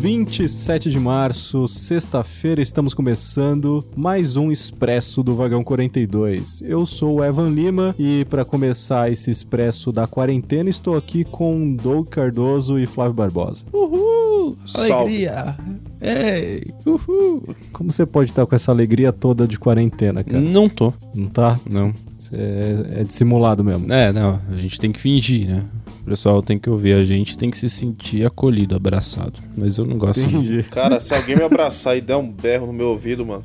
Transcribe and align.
27 0.00 0.88
de 0.88 0.98
março, 0.98 1.68
sexta-feira, 1.68 2.62
estamos 2.62 2.94
começando 2.94 3.84
mais 3.94 4.34
um 4.34 4.50
Expresso 4.50 5.22
do 5.22 5.34
Vagão 5.34 5.62
42. 5.62 6.62
Eu 6.62 6.86
sou 6.86 7.18
o 7.18 7.24
Evan 7.24 7.50
Lima 7.50 7.94
e 7.98 8.24
para 8.24 8.42
começar 8.42 9.12
esse 9.12 9.30
Expresso 9.30 9.92
da 9.92 10.06
quarentena, 10.06 10.70
estou 10.70 10.96
aqui 10.96 11.22
com 11.22 11.76
Doug 11.76 12.08
Cardoso 12.08 12.78
e 12.78 12.86
Flávio 12.86 13.12
Barbosa. 13.12 13.66
Uhul! 13.74 14.56
Alegria! 14.72 15.54
Ei! 16.00 16.66
Uhul! 16.86 17.42
Como 17.70 17.92
você 17.92 18.06
pode 18.06 18.30
estar 18.30 18.46
com 18.46 18.54
essa 18.54 18.72
alegria 18.72 19.12
toda 19.12 19.46
de 19.46 19.58
quarentena, 19.58 20.24
cara? 20.24 20.40
Não 20.40 20.66
tô. 20.66 20.94
Não 21.14 21.28
tá? 21.28 21.60
Não. 21.70 21.92
É, 22.32 23.00
é 23.00 23.04
dissimulado 23.04 23.62
mesmo. 23.62 23.92
É, 23.92 24.12
não, 24.12 24.40
a 24.50 24.56
gente 24.56 24.78
tem 24.78 24.92
que 24.92 25.00
fingir, 25.00 25.46
né? 25.46 25.64
O 26.00 26.04
pessoal 26.04 26.42
tem 26.42 26.58
que 26.58 26.68
ouvir 26.68 26.94
a 26.94 27.04
gente, 27.04 27.36
tem 27.36 27.50
que 27.50 27.58
se 27.58 27.68
sentir 27.68 28.26
acolhido, 28.26 28.74
abraçado. 28.74 29.40
Mas 29.56 29.78
eu 29.78 29.84
não 29.84 29.98
gosto 29.98 30.26
de. 30.26 30.36
Entendi. 30.36 30.62
Cara, 30.64 31.00
se 31.00 31.14
alguém 31.14 31.36
me 31.36 31.42
abraçar 31.42 31.96
e 31.96 32.00
der 32.00 32.16
um 32.16 32.30
berro 32.30 32.66
no 32.66 32.72
meu 32.72 32.88
ouvido, 32.88 33.24
mano. 33.24 33.44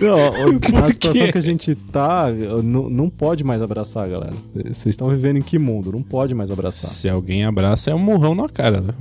Não, 0.00 0.52
na 0.80 0.88
situação 0.88 1.30
que 1.30 1.38
a 1.38 1.42
gente 1.42 1.74
tá, 1.74 2.28
não, 2.62 2.88
não 2.88 3.10
pode 3.10 3.44
mais 3.44 3.62
abraçar, 3.62 4.08
galera. 4.08 4.34
Vocês 4.54 4.86
estão 4.86 5.08
vivendo 5.08 5.38
em 5.38 5.42
que 5.42 5.58
mundo? 5.58 5.92
Não 5.92 6.02
pode 6.02 6.34
mais 6.34 6.50
abraçar. 6.50 6.90
Se 6.90 7.08
alguém 7.08 7.44
abraça, 7.44 7.90
é 7.90 7.94
um 7.94 7.98
murrão 7.98 8.34
na 8.34 8.48
cara, 8.48 8.80
né? 8.80 8.94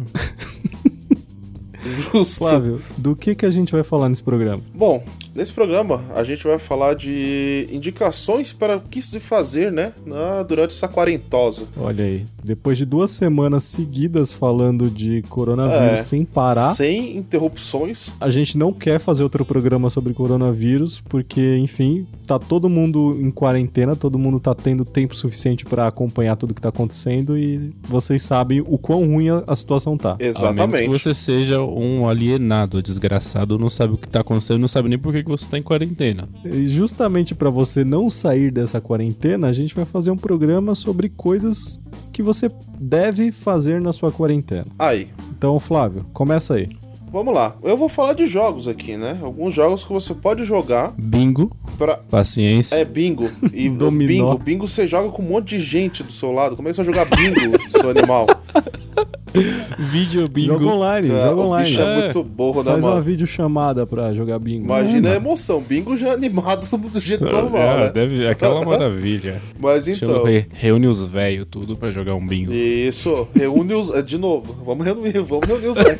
Justo. 2.12 2.38
Flávio, 2.38 2.82
do 2.98 3.16
que, 3.16 3.36
que 3.36 3.46
a 3.46 3.52
gente 3.52 3.72
vai 3.72 3.84
falar 3.84 4.10
nesse 4.10 4.24
programa? 4.24 4.62
Bom, 4.74 5.04
nesse 5.36 5.52
programa 5.54 6.02
a 6.16 6.24
gente 6.24 6.44
vai 6.44 6.60
falar 6.60 6.94
de 6.96 7.68
indicações 7.72 8.52
para 8.54 8.78
o 8.78 8.82
que 8.82 9.02
se 9.02 9.20
fazer, 9.20 9.72
né? 9.72 9.94
na- 10.06 10.44
durante 10.44 10.72
essa 10.72 10.88
quarentosa. 10.88 11.64
Olha 11.78 12.04
aí, 12.06 12.26
depois 12.44 12.78
de 12.78 12.86
duas 12.86 13.12
semanas 13.12 13.64
seguidas 13.64 14.32
falando 14.32 14.90
de 14.90 15.22
coronavírus 15.24 16.00
É. 16.00 16.04
sem 16.04 16.26
parar, 16.26 16.74
Sem 16.76 17.18
interrupções. 17.18 18.12
a 18.20 18.30
gente 18.30 18.58
não 18.58 18.72
quer 18.74 19.00
fazer 19.00 19.24
outro 19.24 19.46
programa 19.46 19.90
sobre 19.90 20.14
coronavírus, 20.14 21.02
porque, 21.10 21.58
enfim, 21.58 22.06
tá 22.28 22.38
todo 22.40 22.70
mundo 22.70 23.18
em 23.20 23.32
quarentena, 23.32 23.96
todo 23.96 24.18
mundo 24.20 24.40
tá 24.40 24.54
tendo 24.56 24.84
tempo 24.86 25.16
suficiente 25.16 25.66
pra 25.66 25.88
acompanhar 25.88 26.36
tudo 26.36 26.54
que 26.54 26.62
tá 26.62 26.70
acontecendo 26.70 27.38
e 27.38 27.72
vocês 27.88 28.24
sabem 28.24 28.62
o 28.62 28.78
quão 28.78 29.06
ruim 29.06 29.30
a, 29.30 29.44
a 29.48 29.56
situação 29.56 29.98
tá. 29.98 30.12
A 30.12 30.18
menos 30.18 30.36
que 30.38 30.44
Exatamente. 30.44 30.90
você 30.90 31.14
seja 31.14 31.62
um 31.62 32.08
alienado, 32.08 32.82
desgraçado, 32.82 33.58
não 33.58 33.70
sabe 33.70 33.94
o 33.94 33.98
que 33.98 34.08
tá 34.08 34.22
acontecendo, 34.22 34.60
não 34.60 34.68
sabe 34.68 34.90
nem 34.90 34.98
por 34.98 35.14
que 35.14 35.23
que 35.24 35.30
você 35.30 35.50
tá 35.50 35.58
em 35.58 35.64
quarentena. 35.64 36.28
E 36.46 36.68
justamente 36.68 37.34
pra 37.34 37.50
você 37.50 37.84
não 37.84 38.10
sair 38.10 38.52
dessa 38.52 38.80
quarentena, 38.82 39.48
a 39.48 39.54
gente 39.54 39.74
vai 39.74 39.86
fazer 39.86 40.12
um 40.12 40.18
programa 40.18 40.76
sobre 40.76 41.10
coisas 41.10 41.80
que 42.12 42.22
você 42.22 42.52
deve 42.80 43.32
fazer 43.32 43.82
na 43.82 43.92
sua 43.94 44.12
quarentena. 44.12 44.66
Aí, 44.78 45.08
Então, 45.36 45.60
Flávio, 45.60 46.06
começa 46.14 46.54
aí. 46.56 46.70
vamos 47.12 47.34
lá. 47.34 47.56
Eu 47.64 47.78
vou 47.78 47.88
falar 47.90 48.14
de 48.14 48.26
jogos 48.26 48.68
aqui, 48.68 48.98
né? 48.98 49.20
Alguns 49.22 49.54
jogos 49.54 49.84
que 49.86 49.92
você 49.94 50.14
pode 50.14 50.44
jogar 50.44 50.94
Bingo, 50.98 51.56
pra. 51.78 51.98
paciência. 51.98 52.76
É 52.76 52.84
bingo. 52.86 53.30
E 53.54 53.70
Dominó. 53.72 54.08
bingo, 54.34 54.38
bingo 54.44 54.68
você 54.68 54.86
joga 54.88 55.10
com 55.10 55.22
um 55.22 55.28
monte 55.28 55.50
de 55.50 55.60
gente 55.60 56.02
do 56.04 56.12
seu 56.12 56.32
lado. 56.32 56.56
Você 56.56 56.84
vai 56.84 56.86
jogar 56.86 57.06
bingo, 57.06 57.58
seu 57.72 57.90
animal? 57.90 58.28
Vídeo 59.92 60.28
bingo. 60.28 60.54
Joga 60.54 60.66
online, 60.68 61.08
Cara, 61.10 61.22
joga 61.30 61.42
o 61.42 61.46
online. 61.48 61.70
bicho 61.70 61.82
é, 61.82 61.84
É. 61.84 62.04
muito 62.04 62.24
burro, 62.24 62.64
né, 62.64 62.72
Faz 62.72 62.84
uma 62.84 62.92
mano? 62.92 63.04
videochamada 63.04 63.86
pra 63.88 64.14
jogar 64.14 64.40
bingo. 64.40 64.66
Imagina 64.66 65.10
a 65.10 65.14
É, 65.14 65.16
emoção. 65.16 65.62
Bingo 65.62 65.98
já 65.98 66.10
é 66.10 66.14
animado 66.14 66.68
do 66.90 67.00
jeito 67.00 67.24
normal, 67.26 67.62
É, 67.62 67.78
né? 67.86 67.90
deve, 67.90 68.28
aquela 68.28 68.64
maravilha. 68.66 69.42
Mas 69.60 69.86
Chama, 69.86 70.14
então. 70.14 70.24
re- 70.26 70.46
reúne 70.54 70.88
os 70.88 71.02
velhos 71.02 71.46
tudo 71.50 71.76
pra 71.76 71.90
jogar 71.92 72.16
um 72.16 72.26
bingo. 72.26 72.54
Isso, 72.54 73.28
reúne 73.36 73.74
os. 73.74 73.90
é, 73.94 74.02
De 74.02 74.18
novo, 74.18 74.56
vamos 74.66 74.86
reunir, 74.86 75.20
vamos 75.22 75.48
reunir 75.48 75.68
os 75.68 75.76
velhos. 75.78 76.00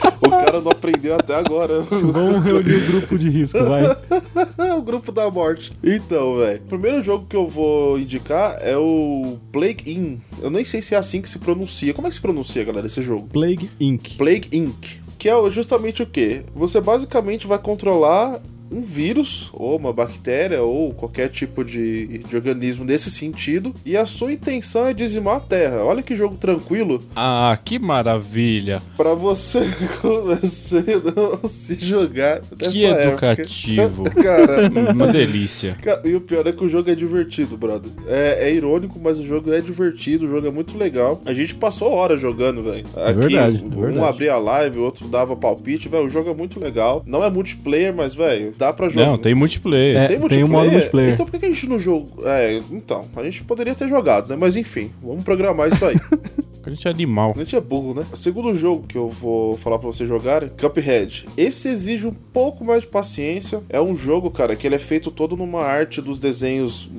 o 0.20 0.30
cara 0.30 0.60
não 0.60 0.70
aprendeu 0.70 1.14
até 1.14 1.34
agora. 1.34 1.80
Vamos 1.82 2.44
reunir 2.44 2.74
o 2.74 2.86
grupo 2.92 3.18
de 3.18 3.28
risco, 3.28 3.58
vai. 3.64 3.84
o 4.76 4.82
grupo 4.82 5.12
da 5.12 5.30
morte. 5.30 5.72
Então, 5.82 6.38
velho. 6.38 6.60
O 6.60 6.68
primeiro 6.68 7.02
jogo 7.02 7.26
que 7.26 7.36
eu 7.36 7.48
vou 7.48 7.98
indicar 7.98 8.58
é 8.60 8.76
o 8.76 9.38
Plague 9.52 9.92
Inn. 9.92 10.18
Eu 10.42 10.50
nem 10.50 10.64
sei 10.64 10.82
se 10.82 10.94
é 10.94 10.98
assim 10.98 11.20
que 11.20 11.28
se 11.28 11.38
pronuncia. 11.38 11.94
Como 11.94 12.06
é 12.06 12.10
que 12.10 12.16
se 12.16 12.22
pronuncia, 12.22 12.64
galera, 12.64 12.86
esse 12.86 13.02
jogo? 13.02 13.28
Plague 13.32 13.70
Inc. 13.80 14.16
Plague 14.16 14.48
Inc. 14.52 15.00
Que 15.18 15.28
é 15.28 15.50
justamente 15.50 16.02
o 16.02 16.06
quê? 16.06 16.42
Você 16.54 16.80
basicamente 16.80 17.46
vai 17.46 17.58
controlar 17.58 18.40
um 18.70 18.82
vírus, 18.82 19.50
ou 19.52 19.76
uma 19.76 19.92
bactéria, 19.92 20.62
ou 20.62 20.92
qualquer 20.94 21.28
tipo 21.28 21.64
de, 21.64 22.18
de 22.18 22.36
organismo 22.36 22.84
nesse 22.84 23.10
sentido, 23.10 23.74
e 23.84 23.96
a 23.96 24.06
sua 24.06 24.32
intenção 24.32 24.86
é 24.86 24.92
dizimar 24.94 25.36
a 25.36 25.40
Terra. 25.40 25.82
Olha 25.84 26.02
que 26.02 26.14
jogo 26.16 26.36
tranquilo 26.36 27.02
Ah, 27.16 27.58
que 27.64 27.78
maravilha! 27.78 28.80
pra 28.96 29.14
você 29.14 29.60
você 30.02 30.82
não 31.16 31.48
se 31.48 31.74
jogar 31.80 32.40
nessa 32.58 32.72
Que 32.72 32.84
época. 32.84 33.32
educativo. 33.32 34.04
Cara, 34.22 34.70
Uma 34.94 35.06
delícia. 35.08 35.76
Cara, 35.82 36.02
e 36.04 36.14
o 36.14 36.20
pior 36.20 36.46
é 36.46 36.52
que 36.52 36.64
o 36.64 36.68
jogo 36.68 36.90
é 36.90 36.94
divertido, 36.94 37.56
brother. 37.56 37.90
É, 38.06 38.48
é 38.48 38.54
irônico, 38.54 38.98
mas 39.02 39.18
o 39.18 39.24
jogo 39.26 39.52
é 39.52 39.60
divertido, 39.60 40.26
o 40.26 40.28
jogo 40.30 40.46
é 40.46 40.50
muito 40.50 40.76
legal. 40.76 41.20
A 41.24 41.32
gente 41.32 41.54
passou 41.54 41.90
horas 41.92 42.20
jogando, 42.20 42.62
velho. 42.62 42.84
Aqui, 42.96 43.20
verdade, 43.20 43.62
é 43.62 43.66
Um 43.76 43.80
verdade. 43.80 44.06
abria 44.08 44.34
a 44.34 44.38
live, 44.38 44.78
o 44.78 44.82
outro 44.84 45.08
dava 45.08 45.36
palpite, 45.36 45.88
velho. 45.88 46.04
O 46.06 46.08
jogo 46.10 46.30
é 46.30 46.34
muito 46.34 46.60
legal. 46.60 47.02
Não 47.06 47.22
é 47.24 47.30
multiplayer, 47.30 47.94
mas, 47.94 48.14
velho, 48.14 48.54
dá 48.60 48.72
pra 48.72 48.88
jogar. 48.88 49.06
Não, 49.06 49.18
tem 49.18 49.34
multiplayer. 49.34 49.96
É, 49.96 50.06
tem 50.28 50.44
um 50.44 50.48
modo 50.48 50.70
multiplayer. 50.70 51.14
Então 51.14 51.24
por 51.24 51.32
que 51.32 51.38
que 51.38 51.46
a 51.46 51.48
gente 51.48 51.66
não 51.66 51.78
jogou? 51.78 52.28
É, 52.28 52.60
então, 52.70 53.06
a 53.16 53.22
gente 53.24 53.42
poderia 53.42 53.74
ter 53.74 53.88
jogado, 53.88 54.28
né? 54.28 54.36
Mas 54.38 54.54
enfim, 54.54 54.90
vamos 55.02 55.24
programar 55.24 55.72
isso 55.72 55.84
aí. 55.84 55.96
A 56.64 56.70
gente 56.70 56.86
é 56.86 56.90
animal. 56.90 57.32
A 57.34 57.38
gente 57.38 57.56
é 57.56 57.60
burro, 57.60 57.94
né? 57.94 58.04
O 58.12 58.16
segundo 58.16 58.54
jogo 58.54 58.84
que 58.86 58.96
eu 58.96 59.08
vou 59.08 59.56
falar 59.58 59.78
pra 59.78 59.86
vocês 59.88 60.08
jogarem, 60.08 60.48
Cuphead. 60.48 61.26
Esse 61.36 61.68
exige 61.68 62.06
um 62.06 62.12
pouco 62.12 62.64
mais 62.64 62.82
de 62.82 62.88
paciência. 62.88 63.62
É 63.68 63.80
um 63.80 63.96
jogo, 63.96 64.30
cara, 64.30 64.54
que 64.56 64.66
ele 64.66 64.74
é 64.74 64.78
feito 64.78 65.10
todo 65.10 65.36
numa 65.36 65.60
arte 65.62 66.00
dos 66.00 66.18
desenhos. 66.18 66.90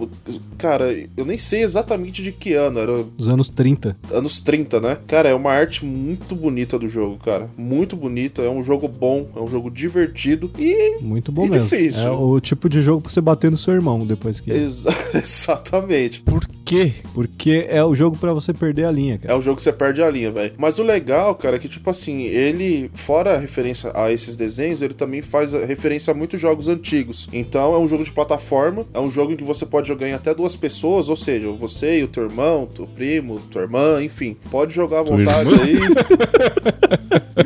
Cara, 0.58 0.92
eu 1.18 1.26
nem 1.26 1.38
sei 1.38 1.62
exatamente 1.64 2.22
de 2.24 2.32
que 2.32 2.54
ano, 2.54 2.80
era 2.80 3.04
Dos 3.04 3.30
anos 3.30 3.50
30. 3.50 3.96
anos 4.12 4.40
30, 4.40 4.80
né? 4.80 4.98
Cara, 5.08 5.30
é 5.30 5.34
uma 5.34 5.52
arte 5.52 5.86
muito 5.86 6.36
bonita 6.36 6.78
do 6.80 6.88
jogo, 6.88 7.18
cara. 7.18 7.50
Muito 7.58 7.96
bonita. 7.96 8.42
É 8.42 8.50
um 8.50 8.64
jogo 8.64 8.88
bom, 8.88 9.28
é 9.36 9.40
um 9.40 9.48
jogo 9.48 9.70
divertido 9.70 10.50
e. 10.58 10.98
Muito 11.02 11.32
bom 11.32 11.46
E 11.46 11.50
mesmo. 11.50 11.68
difícil. 11.68 12.02
É 12.02 12.10
o 12.12 12.40
tipo 12.40 12.68
de 12.70 12.82
jogo 12.82 13.02
pra 13.02 13.12
você 13.12 13.22
bater 13.22 13.52
no 13.52 13.58
seu 13.58 13.74
irmão 13.74 14.00
depois 14.06 14.40
que. 14.40 14.52
Exa- 14.52 14.90
exatamente. 15.14 16.22
Por 16.22 16.46
quê? 16.66 16.94
Porque 17.14 17.66
é 17.70 17.84
o 17.84 17.94
jogo 17.96 18.18
pra 18.18 18.34
você 18.34 18.54
perder 18.54 18.86
a 18.86 18.92
linha, 18.92 19.16
É 19.16 19.18
cara. 19.18 19.38
um 19.38 19.42
jogo 19.52 19.58
que 19.58 19.64
você 19.64 19.72
perde 19.74 20.02
a 20.02 20.10
linha, 20.10 20.32
velho. 20.32 20.54
Mas 20.58 20.80
o 20.80 20.84
legal, 20.84 21.36
cara, 21.36 21.58
é 21.58 21.60
que, 21.60 21.70
tipo 21.70 21.90
assim, 21.90 22.24
ele, 22.24 22.90
fora 22.96 23.36
a 23.36 23.38
referência 23.38 23.92
a 23.94 24.12
esses 24.12 24.36
desenhos, 24.36 24.82
ele 24.82 24.94
também 24.94 25.22
faz 25.22 25.54
referência 25.54 26.12
a 26.12 26.14
muitos 26.14 26.40
jogos 26.40 26.68
antigos. 26.68 27.28
Então 27.32 27.74
é 27.74 27.78
um 27.78 27.88
jogo 27.88 28.04
de 28.04 28.12
plataforma, 28.12 28.86
é 28.94 29.00
um 29.00 29.12
jogo 29.12 29.34
em 29.34 29.36
que 29.36 29.44
você 29.44 29.66
pode 29.66 29.88
jogar 29.88 30.08
em 30.08 30.14
até 30.14 30.34
duas 30.34 30.56
pessoas, 30.56 31.10
ou 31.10 31.16
seja, 31.16 31.50
você 31.50 32.00
e 32.00 32.04
o 32.04 32.08
teu 32.08 32.24
irmão, 32.24 32.68
teu 32.74 32.88
primo, 32.88 33.40
tua 33.52 33.62
irmã, 33.64 34.02
enfim. 34.04 34.36
Pode 34.50 34.74
jogar 34.74 35.00
à 35.00 35.04
vontade 35.04 35.50
aí. 35.54 35.80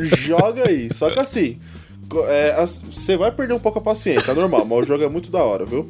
Joga 0.17 0.67
aí. 0.67 0.93
Só 0.93 1.09
que 1.09 1.19
assim. 1.19 1.57
é, 2.27 2.65
Você 2.65 3.15
vai 3.17 3.31
perder 3.31 3.53
um 3.53 3.59
pouco 3.59 3.79
a 3.79 3.81
paciência, 3.81 4.31
é 4.31 4.35
normal, 4.35 4.65
mas 4.65 4.79
o 4.79 4.83
jogo 4.83 5.03
é 5.03 5.09
muito 5.09 5.31
da 5.31 5.43
hora, 5.43 5.65
viu? 5.65 5.89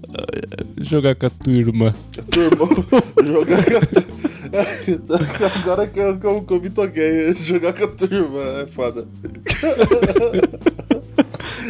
Jogar 0.78 1.16
com 1.16 1.26
a 1.26 1.30
tua 1.30 1.54
irmã. 1.54 1.94
Turma, 2.30 2.68
jogar 3.26 3.64
com 3.66 3.78
a. 3.78 4.35
Agora 5.62 5.88
que 5.88 6.00
eu, 6.00 6.18
que 6.18 6.26
eu, 6.26 6.42
que 6.44 6.54
eu 6.54 6.62
me 6.62 6.70
toquei, 6.70 7.36
jogar 7.36 7.74
com 7.74 7.84
a 7.84 7.88
turma 7.88 8.62
é 8.62 8.68
foda. 8.68 9.08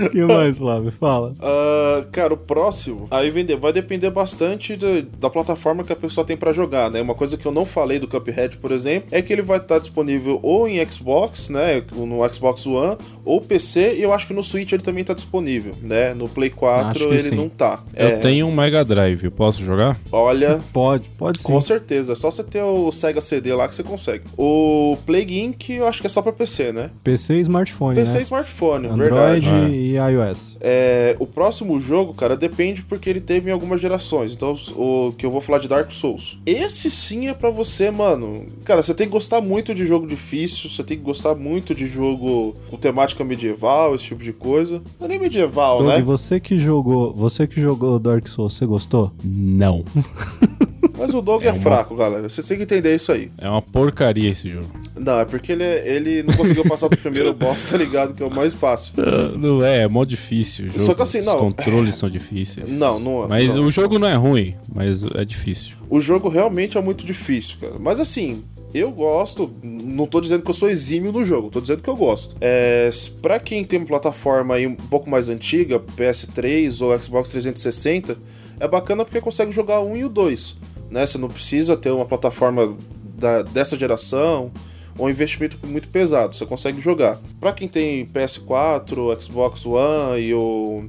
O 0.03 0.09
que 0.11 0.23
mais, 0.23 0.57
Flávio? 0.57 0.91
Fala. 0.99 1.33
Ah, 1.41 2.03
cara, 2.11 2.33
o 2.33 2.37
próximo, 2.37 3.07
aí 3.11 3.29
vender, 3.29 3.55
vai 3.55 3.71
depender 3.73 4.09
bastante 4.09 4.75
da- 4.75 5.03
da 5.19 5.29
plataforma 5.29 5.83
que 5.83 5.91
a 5.93 5.95
pessoa 5.95 6.25
tem 6.25 6.35
pra 6.37 6.51
jogar, 6.53 6.89
né? 6.91 7.01
Uma 7.01 7.15
coisa 7.15 7.37
que 7.37 7.45
eu 7.45 7.51
não 7.51 7.65
falei 7.65 7.99
do 7.99 8.07
Cuphead, 8.07 8.57
por 8.57 8.71
exemplo, 8.71 9.09
é 9.11 9.21
que 9.21 9.31
ele 9.31 9.41
vai 9.41 9.57
estar 9.57 9.79
disponível 9.79 10.39
ou 10.43 10.67
em 10.67 10.83
Xbox, 10.85 11.49
né? 11.49 11.81
No 11.95 12.21
Xbox 12.33 12.65
One, 12.65 12.97
ou 13.23 13.41
PC, 13.41 13.95
e 13.95 14.01
eu 14.03 14.13
acho 14.13 14.27
que 14.27 14.33
no 14.33 14.43
Switch 14.43 14.71
ele 14.71 14.83
também 14.83 15.03
tá 15.03 15.13
disponível, 15.13 15.71
né? 15.81 16.13
No 16.13 16.27
Play 16.29 16.49
4 16.49 16.89
Acho 16.89 16.99
que 16.99 17.13
ele 17.13 17.19
sim. 17.21 17.35
não 17.35 17.49
tá. 17.49 17.79
Eu 17.95 18.07
É, 18.07 18.11
tenho 18.17 18.47
um 18.47 18.51
Mega 18.53 18.83
Drive, 18.83 19.23
eu 19.23 19.31
posso 19.31 19.63
jogar? 19.63 19.97
Olha, 20.11 20.59
Pode, 20.73 21.07
pode 21.17 21.39
sim. 21.39 21.45
Com 21.47 21.59
certeza, 21.61 22.13
é 22.13 22.15
só 22.15 22.31
você 22.31 22.43
ter 22.43 22.61
o 22.61 22.91
Sega 22.91 23.21
CD 23.21 23.53
lá 23.53 23.67
que 23.67 23.75
você 23.75 23.83
consegue. 23.83 24.23
O 24.37 24.97
Plague 25.05 25.39
Inc. 25.39 25.69
eu 25.71 25.87
acho 25.87 26.01
que 26.01 26.07
é 26.07 26.09
só 26.09 26.21
pra 26.21 26.31
PC, 26.33 26.71
né? 26.71 26.89
PC 27.03 27.35
e 27.35 27.39
smartphone, 27.41 27.95
PC 27.95 28.11
e 28.11 28.15
né? 28.17 28.21
smartphone, 28.23 28.87
Android 28.87 29.45
verdade. 29.49 29.75
e 29.75 29.84
iOS. 29.93 30.57
É, 30.59 31.15
o 31.19 31.25
próximo 31.25 31.79
jogo, 31.79 32.13
cara, 32.13 32.35
depende 32.35 32.81
porque 32.81 33.09
ele 33.09 33.21
teve 33.21 33.49
em 33.49 33.53
algumas 33.53 33.79
gerações. 33.81 34.33
Então, 34.33 34.55
o 34.75 35.13
que 35.17 35.25
eu 35.25 35.31
vou 35.31 35.41
falar 35.41 35.59
de 35.59 35.67
Dark 35.67 35.91
Souls. 35.91 36.39
Esse 36.45 36.89
sim 36.89 37.27
é 37.27 37.33
pra 37.33 37.49
você, 37.49 37.91
mano. 37.91 38.45
Cara, 38.63 38.81
você 38.81 38.93
tem 38.93 39.07
que 39.07 39.13
gostar 39.13 39.41
muito 39.41 39.73
de 39.73 39.85
jogo 39.85 40.07
difícil, 40.07 40.69
você 40.69 40.83
tem 40.83 40.97
que 40.97 41.03
gostar 41.03 41.35
muito 41.35 41.73
de 41.73 41.87
jogo 41.87 42.55
com 42.69 42.77
temática 42.77 43.23
medieval, 43.23 43.95
esse 43.95 44.05
tipo 44.05 44.23
de 44.23 44.33
coisa. 44.33 44.81
Não 44.99 45.05
é 45.05 45.09
nem 45.09 45.19
medieval, 45.19 45.79
Doug, 45.79 45.87
né? 45.87 46.01
você 46.01 46.39
que 46.39 46.57
jogou, 46.57 47.13
você 47.13 47.47
que 47.47 47.59
jogou 47.59 47.99
Dark 47.99 48.27
Souls, 48.27 48.53
você 48.53 48.65
gostou? 48.65 49.11
Não. 49.23 49.83
Mas 50.97 51.13
o 51.13 51.21
Doug 51.21 51.43
é, 51.43 51.47
É 51.47 51.51
uma- 51.51 51.61
fraco, 51.61 51.95
galera. 51.95 52.27
Vocês 52.29 52.47
têm 52.47 52.57
que 52.57 52.63
entender 52.63 52.95
isso 52.95 53.11
aí. 53.11 53.29
É 53.39 53.49
uma 53.49 53.61
porcaria 53.61 54.29
esse 54.29 54.49
jogo. 54.49 54.67
Não, 54.97 55.19
é 55.19 55.25
porque 55.25 55.51
ele, 55.51 55.63
ele 55.63 56.23
não 56.23 56.33
conseguiu 56.35 56.63
passar 56.63 56.87
do 56.87 56.97
primeiro 56.97 57.33
boss, 57.35 57.63
tá 57.65 57.77
ligado? 57.77 58.13
Que 58.13 58.23
é 58.23 58.25
o 58.25 58.31
mais 58.33 58.53
fácil. 58.53 58.93
Não 59.37 59.63
é, 59.63 59.83
é 59.83 59.87
mó 59.87 60.03
difícil 60.05 60.65
o 60.67 60.69
jogo. 60.69 60.83
Só 60.83 60.93
que 60.93 61.01
assim, 61.01 61.21
não- 61.21 61.35
Os 61.35 61.39
controles 61.41 61.95
são 61.95 62.09
difíceis. 62.09 62.69
Não, 62.71 62.99
não 62.99 63.27
Mas 63.27 63.53
não. 63.53 63.65
o 63.65 63.71
jogo 63.71 63.99
não 63.99 64.07
é 64.07 64.15
ruim, 64.15 64.55
mas 64.73 65.03
é 65.15 65.25
difícil. 65.25 65.75
O 65.89 65.99
jogo 65.99 66.29
realmente 66.29 66.77
é 66.77 66.81
muito 66.81 67.05
difícil, 67.05 67.57
cara. 67.59 67.73
Mas 67.79 67.99
assim, 67.99 68.43
eu 68.73 68.89
gosto. 68.91 69.51
Não 69.63 70.05
tô 70.07 70.19
dizendo 70.21 70.41
que 70.43 70.49
eu 70.49 70.53
sou 70.53 70.69
exímio 70.69 71.11
no 71.11 71.23
jogo, 71.23 71.49
tô 71.49 71.61
dizendo 71.61 71.81
que 71.81 71.89
eu 71.89 71.95
gosto. 71.95 72.35
É, 72.41 72.89
pra 73.21 73.39
quem 73.39 73.63
tem 73.63 73.79
uma 73.79 73.85
plataforma 73.87 74.55
aí 74.55 74.65
um 74.65 74.75
pouco 74.75 75.09
mais 75.09 75.29
antiga, 75.29 75.79
PS3 75.79 76.81
ou 76.81 76.97
Xbox 76.99 77.29
360, 77.31 78.17
é 78.59 78.67
bacana 78.67 79.03
porque 79.05 79.19
consegue 79.21 79.51
jogar 79.51 79.79
o 79.81 79.91
1 79.91 79.97
e 79.97 80.05
o 80.05 80.09
2. 80.09 80.55
Né? 80.89 81.05
Você 81.05 81.17
não 81.17 81.27
precisa 81.29 81.75
ter 81.75 81.91
uma 81.91 82.05
plataforma 82.05 82.75
da- 83.17 83.41
dessa 83.41 83.77
geração 83.77 84.51
ou 84.97 85.07
um 85.07 85.09
investimento 85.09 85.57
muito 85.65 85.87
pesado, 85.89 86.35
você 86.35 86.45
consegue 86.45 86.79
jogar. 86.81 87.19
Pra 87.39 87.51
quem 87.51 87.67
tem 87.67 88.05
PS4, 88.05 89.21
Xbox 89.21 89.65
One 89.65 90.21
e 90.21 90.33
o 90.33 90.85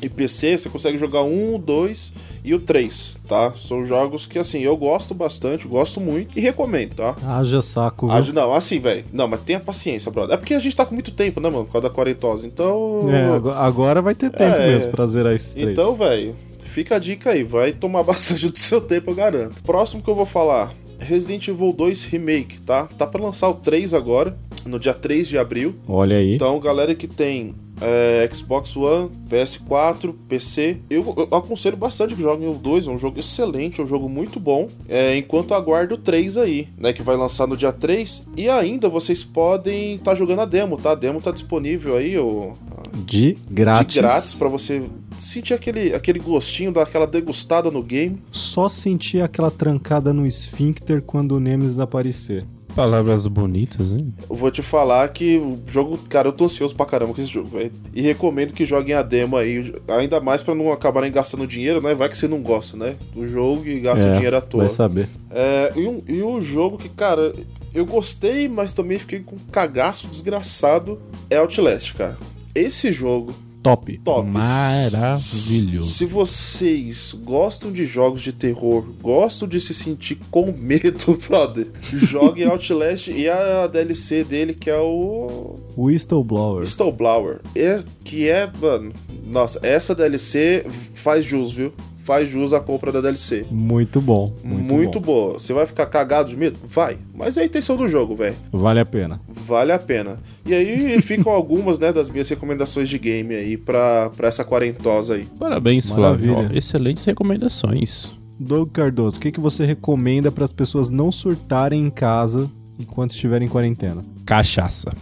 e 0.00 0.08
PC, 0.08 0.56
você 0.58 0.68
consegue 0.68 0.96
jogar 0.96 1.24
um, 1.24 1.56
o 1.56 1.58
2 1.58 2.12
e 2.44 2.54
o 2.54 2.60
3, 2.60 3.18
tá? 3.26 3.52
São 3.56 3.84
jogos 3.84 4.26
que, 4.26 4.38
assim, 4.38 4.60
eu 4.60 4.76
gosto 4.76 5.12
bastante, 5.12 5.66
gosto 5.66 6.00
muito 6.00 6.38
e 6.38 6.40
recomendo, 6.40 6.94
tá? 6.94 7.16
Haja 7.26 7.60
saco, 7.60 8.06
viu? 8.06 8.14
Ah, 8.16 8.20
não, 8.32 8.54
assim, 8.54 8.78
velho. 8.78 9.04
Não, 9.12 9.26
mas 9.26 9.40
tenha 9.40 9.58
paciência, 9.58 10.08
brother. 10.12 10.34
É 10.34 10.36
porque 10.36 10.54
a 10.54 10.60
gente 10.60 10.76
tá 10.76 10.86
com 10.86 10.94
muito 10.94 11.10
tempo, 11.10 11.40
né, 11.40 11.50
mano? 11.50 11.64
Por 11.64 11.72
causa 11.72 11.88
da 11.88 11.92
quarentosa. 11.94 12.46
Então. 12.46 13.06
É, 13.10 13.34
ago- 13.34 13.50
agora 13.50 14.00
vai 14.00 14.14
ter 14.14 14.30
tempo 14.30 14.54
É, 14.54 14.68
mesmo 14.68 14.92
pra 14.92 15.04
zerar 15.04 15.34
esses 15.34 15.52
três. 15.54 15.70
Então, 15.70 15.96
velho, 15.96 16.36
fica 16.68 16.96
a 16.96 16.98
dica 16.98 17.30
aí. 17.30 17.42
Vai 17.42 17.72
tomar 17.72 18.02
bastante 18.04 18.48
do 18.48 18.58
seu 18.58 18.80
tempo, 18.80 19.10
eu 19.10 19.14
garanto. 19.14 19.62
Próximo 19.62 20.02
que 20.02 20.08
eu 20.08 20.14
vou 20.14 20.26
falar. 20.26 20.72
Resident 21.00 21.46
Evil 21.48 21.72
2 21.72 22.04
Remake, 22.04 22.60
tá? 22.60 22.84
Tá 22.98 23.06
pra 23.06 23.22
lançar 23.22 23.48
o 23.48 23.54
3 23.54 23.94
agora, 23.94 24.36
no 24.66 24.78
dia 24.78 24.94
3 24.94 25.28
de 25.28 25.38
abril. 25.38 25.74
Olha 25.86 26.16
aí. 26.16 26.34
Então, 26.34 26.58
galera 26.58 26.94
que 26.94 27.06
tem 27.06 27.54
é, 27.80 28.28
Xbox 28.32 28.76
One, 28.76 29.10
PS4, 29.30 30.14
PC, 30.28 30.78
eu, 30.90 31.14
eu 31.16 31.36
aconselho 31.36 31.76
bastante 31.76 32.14
que 32.14 32.22
joguem 32.22 32.48
o 32.48 32.54
2, 32.54 32.86
é 32.86 32.90
um 32.90 32.98
jogo 32.98 33.20
excelente, 33.20 33.80
é 33.80 33.84
um 33.84 33.86
jogo 33.86 34.08
muito 34.08 34.38
bom. 34.40 34.68
É, 34.88 35.16
enquanto 35.16 35.54
aguardo 35.54 35.94
o 35.94 35.98
3 35.98 36.36
aí, 36.36 36.68
né, 36.76 36.92
que 36.92 37.02
vai 37.02 37.16
lançar 37.16 37.46
no 37.46 37.56
dia 37.56 37.72
3. 37.72 38.26
E 38.36 38.48
ainda 38.48 38.88
vocês 38.88 39.22
podem 39.22 39.96
estar 39.96 40.14
jogando 40.14 40.40
a 40.40 40.46
demo, 40.46 40.76
tá? 40.76 40.92
A 40.92 40.94
demo 40.94 41.20
tá 41.20 41.30
disponível 41.30 41.96
aí, 41.96 42.18
o, 42.18 42.54
De 42.94 43.36
grátis. 43.50 43.94
de 43.94 44.00
grátis, 44.00 44.34
pra 44.34 44.48
você 44.48 44.82
sentir 45.18 45.54
aquele, 45.54 45.94
aquele 45.94 46.18
gostinho 46.18 46.72
daquela 46.72 47.06
degustada 47.06 47.70
no 47.70 47.82
game. 47.82 48.20
Só 48.30 48.68
sentir 48.68 49.22
aquela 49.22 49.50
trancada 49.50 50.12
no 50.12 50.26
esfíncter 50.26 51.02
quando 51.02 51.32
o 51.32 51.40
Nemesis 51.40 51.80
aparecer. 51.80 52.44
Palavras 52.78 53.26
bonitas, 53.26 53.90
hein? 53.90 54.14
Eu 54.30 54.36
vou 54.36 54.52
te 54.52 54.62
falar 54.62 55.08
que 55.08 55.36
o 55.36 55.58
jogo, 55.66 55.98
cara, 56.08 56.28
eu 56.28 56.32
tô 56.32 56.44
ansioso 56.44 56.76
pra 56.76 56.86
caramba 56.86 57.12
com 57.12 57.20
esse 57.20 57.28
jogo, 57.28 57.48
velho. 57.48 57.72
E 57.92 58.00
recomendo 58.00 58.52
que 58.52 58.64
joguem 58.64 58.94
a 58.94 59.02
demo 59.02 59.36
aí, 59.36 59.74
ainda 59.88 60.20
mais 60.20 60.44
pra 60.44 60.54
não 60.54 60.70
acabarem 60.70 61.10
gastando 61.10 61.44
dinheiro, 61.44 61.82
né? 61.82 61.92
Vai 61.92 62.08
que 62.08 62.16
você 62.16 62.28
não 62.28 62.40
gosta, 62.40 62.76
né? 62.76 62.94
Do 63.12 63.26
jogo 63.26 63.66
e 63.66 63.80
gasta 63.80 64.08
o 64.08 64.12
dinheiro 64.12 64.36
à 64.36 64.40
toa. 64.40 64.62
Vai 64.62 64.70
saber. 64.70 65.08
É, 65.28 65.72
e, 65.74 65.88
um, 65.88 66.02
e 66.06 66.22
um 66.22 66.40
jogo 66.40 66.78
que, 66.78 66.88
cara, 66.88 67.32
eu 67.74 67.84
gostei, 67.84 68.48
mas 68.48 68.72
também 68.72 68.96
fiquei 68.96 69.18
com 69.24 69.34
um 69.34 69.50
cagaço 69.50 70.06
desgraçado, 70.06 71.00
é 71.28 71.36
Outlast, 71.36 71.94
cara. 71.94 72.16
Esse 72.54 72.92
jogo, 72.92 73.34
Top. 73.62 73.98
top. 73.98 74.28
Maravilhoso. 74.28 75.90
Se 75.92 76.04
vocês 76.04 77.14
gostam 77.24 77.72
de 77.72 77.84
jogos 77.84 78.22
de 78.22 78.32
terror, 78.32 78.84
gostam 79.00 79.48
de 79.48 79.60
se 79.60 79.74
sentir 79.74 80.18
com 80.30 80.52
medo, 80.52 81.18
brother, 81.28 81.66
joguem 81.82 82.44
Outlast 82.48 83.08
e 83.10 83.28
a 83.28 83.66
DLC 83.66 84.24
dele, 84.24 84.54
que 84.54 84.70
é 84.70 84.78
o 84.78 85.56
Whistleblower. 85.76 86.64
Snowblower. 86.64 87.40
É- 87.54 87.78
Que 88.04 88.28
é, 88.28 88.50
mano, 88.60 88.92
nossa, 89.26 89.60
essa 89.62 89.94
DLC 89.94 90.64
faz 90.94 91.24
jus, 91.26 91.52
viu? 91.52 91.72
Faz 92.08 92.30
jus 92.30 92.54
à 92.54 92.58
compra 92.58 92.90
da 92.90 93.02
DLC. 93.02 93.44
Muito 93.50 94.00
bom. 94.00 94.32
Muito, 94.42 94.64
Muito, 94.64 94.98
bom. 94.98 95.04
boa. 95.04 95.32
Você 95.34 95.52
vai 95.52 95.66
ficar 95.66 95.84
cagado 95.84 96.30
de 96.30 96.36
medo? 96.38 96.58
Vai. 96.66 96.96
Mas 97.14 97.36
é 97.36 97.42
a 97.42 97.44
intenção 97.44 97.76
do 97.76 97.86
jogo, 97.86 98.16
velho. 98.16 98.34
Vale 98.50 98.80
a 98.80 98.86
pena. 98.86 99.20
Vale 99.28 99.72
a 99.72 99.78
pena. 99.78 100.18
E 100.46 100.54
aí 100.54 100.98
ficam 101.04 101.30
algumas, 101.30 101.78
né, 101.78 101.92
das 101.92 102.08
minhas 102.08 102.26
recomendações 102.26 102.88
de 102.88 102.98
game 102.98 103.34
aí 103.34 103.58
pra, 103.58 104.08
pra 104.16 104.28
essa 104.28 104.42
quarentosa 104.42 105.16
aí. 105.16 105.26
Parabéns, 105.38 105.90
Flávio. 105.90 106.32
Maravilha. 106.32 106.56
Excelentes 106.56 107.04
recomendações. 107.04 108.10
Doug 108.40 108.70
Cardoso, 108.70 109.18
o 109.18 109.20
que, 109.20 109.30
que 109.30 109.40
você 109.40 109.66
recomenda 109.66 110.32
para 110.32 110.46
as 110.46 110.52
pessoas 110.52 110.88
não 110.88 111.12
surtarem 111.12 111.84
em 111.84 111.90
casa 111.90 112.48
enquanto 112.80 113.10
estiverem 113.10 113.48
em 113.48 113.50
quarentena? 113.50 114.00
Cachaça. 114.24 114.94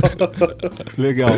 Legal. 0.96 1.36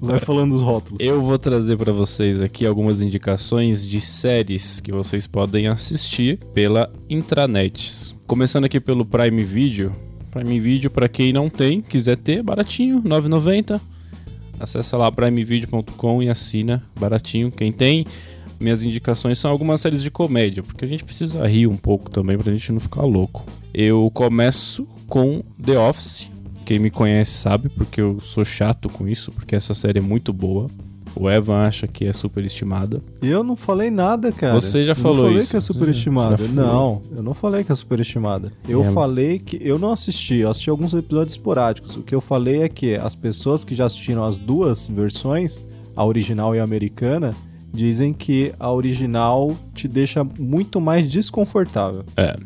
Vai 0.00 0.18
falando 0.18 0.54
os 0.54 0.62
rótulos. 0.62 0.98
Eu 0.98 1.20
vou 1.20 1.38
trazer 1.38 1.76
pra 1.76 1.92
vocês 1.92 2.40
aqui 2.40 2.64
algumas 2.64 3.02
indicações 3.02 3.86
de 3.86 4.00
séries 4.00 4.80
que 4.80 4.90
vocês 4.90 5.26
podem 5.26 5.68
assistir 5.68 6.38
pela 6.54 6.90
intranet. 7.08 8.16
Começando 8.26 8.64
aqui 8.64 8.80
pelo 8.80 9.04
Prime 9.04 9.44
Video. 9.44 9.92
Prime 10.30 10.58
Video 10.58 10.90
pra 10.90 11.06
quem 11.06 11.34
não 11.34 11.50
tem, 11.50 11.82
quiser 11.82 12.16
ter, 12.16 12.42
baratinho, 12.42 13.00
R$ 13.00 13.10
9,90. 13.10 13.78
Acessa 14.58 14.96
lá 14.96 15.12
primevideo.com 15.12 16.22
e 16.22 16.30
assina, 16.30 16.82
baratinho. 16.98 17.50
Quem 17.50 17.70
tem, 17.70 18.06
minhas 18.58 18.82
indicações 18.82 19.38
são 19.38 19.50
algumas 19.50 19.82
séries 19.82 20.02
de 20.02 20.10
comédia, 20.10 20.62
porque 20.62 20.84
a 20.84 20.88
gente 20.88 21.04
precisa 21.04 21.46
rir 21.46 21.66
um 21.66 21.76
pouco 21.76 22.10
também 22.10 22.38
pra 22.38 22.50
gente 22.50 22.72
não 22.72 22.80
ficar 22.80 23.02
louco. 23.02 23.44
Eu 23.74 24.10
começo 24.14 24.88
com 25.06 25.42
The 25.62 25.78
Office. 25.78 26.29
Quem 26.70 26.78
me 26.78 26.88
conhece 26.88 27.32
sabe, 27.32 27.68
porque 27.68 28.00
eu 28.00 28.20
sou 28.20 28.44
chato 28.44 28.88
com 28.88 29.08
isso, 29.08 29.32
porque 29.32 29.56
essa 29.56 29.74
série 29.74 29.98
é 29.98 30.00
muito 30.00 30.32
boa. 30.32 30.70
O 31.16 31.28
Evan 31.28 31.62
acha 31.66 31.88
que 31.88 32.04
é 32.04 32.12
superestimada. 32.12 33.02
Eu 33.20 33.42
não 33.42 33.56
falei 33.56 33.90
nada, 33.90 34.30
cara. 34.30 34.54
Você 34.54 34.84
já 34.84 34.92
Eu 34.92 34.94
falou 34.94 35.16
não 35.16 35.24
falei 35.24 35.40
isso. 35.40 35.50
que 35.50 35.56
é 35.56 35.60
superestimada. 35.60 36.46
Não, 36.46 37.02
eu 37.10 37.24
não 37.24 37.34
falei 37.34 37.64
que 37.64 37.72
é 37.72 37.74
superestimada. 37.74 38.52
Eu 38.68 38.82
É. 38.84 38.92
falei 38.92 39.40
que 39.40 39.58
eu 39.60 39.80
não 39.80 39.90
assisti, 39.90 40.36
eu 40.36 40.48
assisti 40.50 40.70
alguns 40.70 40.94
episódios 40.94 41.30
esporádicos. 41.34 41.96
O 41.96 42.02
que 42.02 42.14
eu 42.14 42.20
falei 42.20 42.62
é 42.62 42.68
que 42.68 42.94
as 42.94 43.16
pessoas 43.16 43.64
que 43.64 43.74
já 43.74 43.86
assistiram 43.86 44.22
as 44.22 44.38
duas 44.38 44.86
versões, 44.86 45.66
a 45.96 46.04
original 46.04 46.54
e 46.54 46.60
a 46.60 46.62
americana, 46.62 47.34
dizem 47.74 48.12
que 48.12 48.52
a 48.60 48.72
original 48.72 49.56
te 49.74 49.88
deixa 49.88 50.22
muito 50.38 50.80
mais 50.80 51.04
desconfortável. 51.08 52.04
É. 52.16 52.36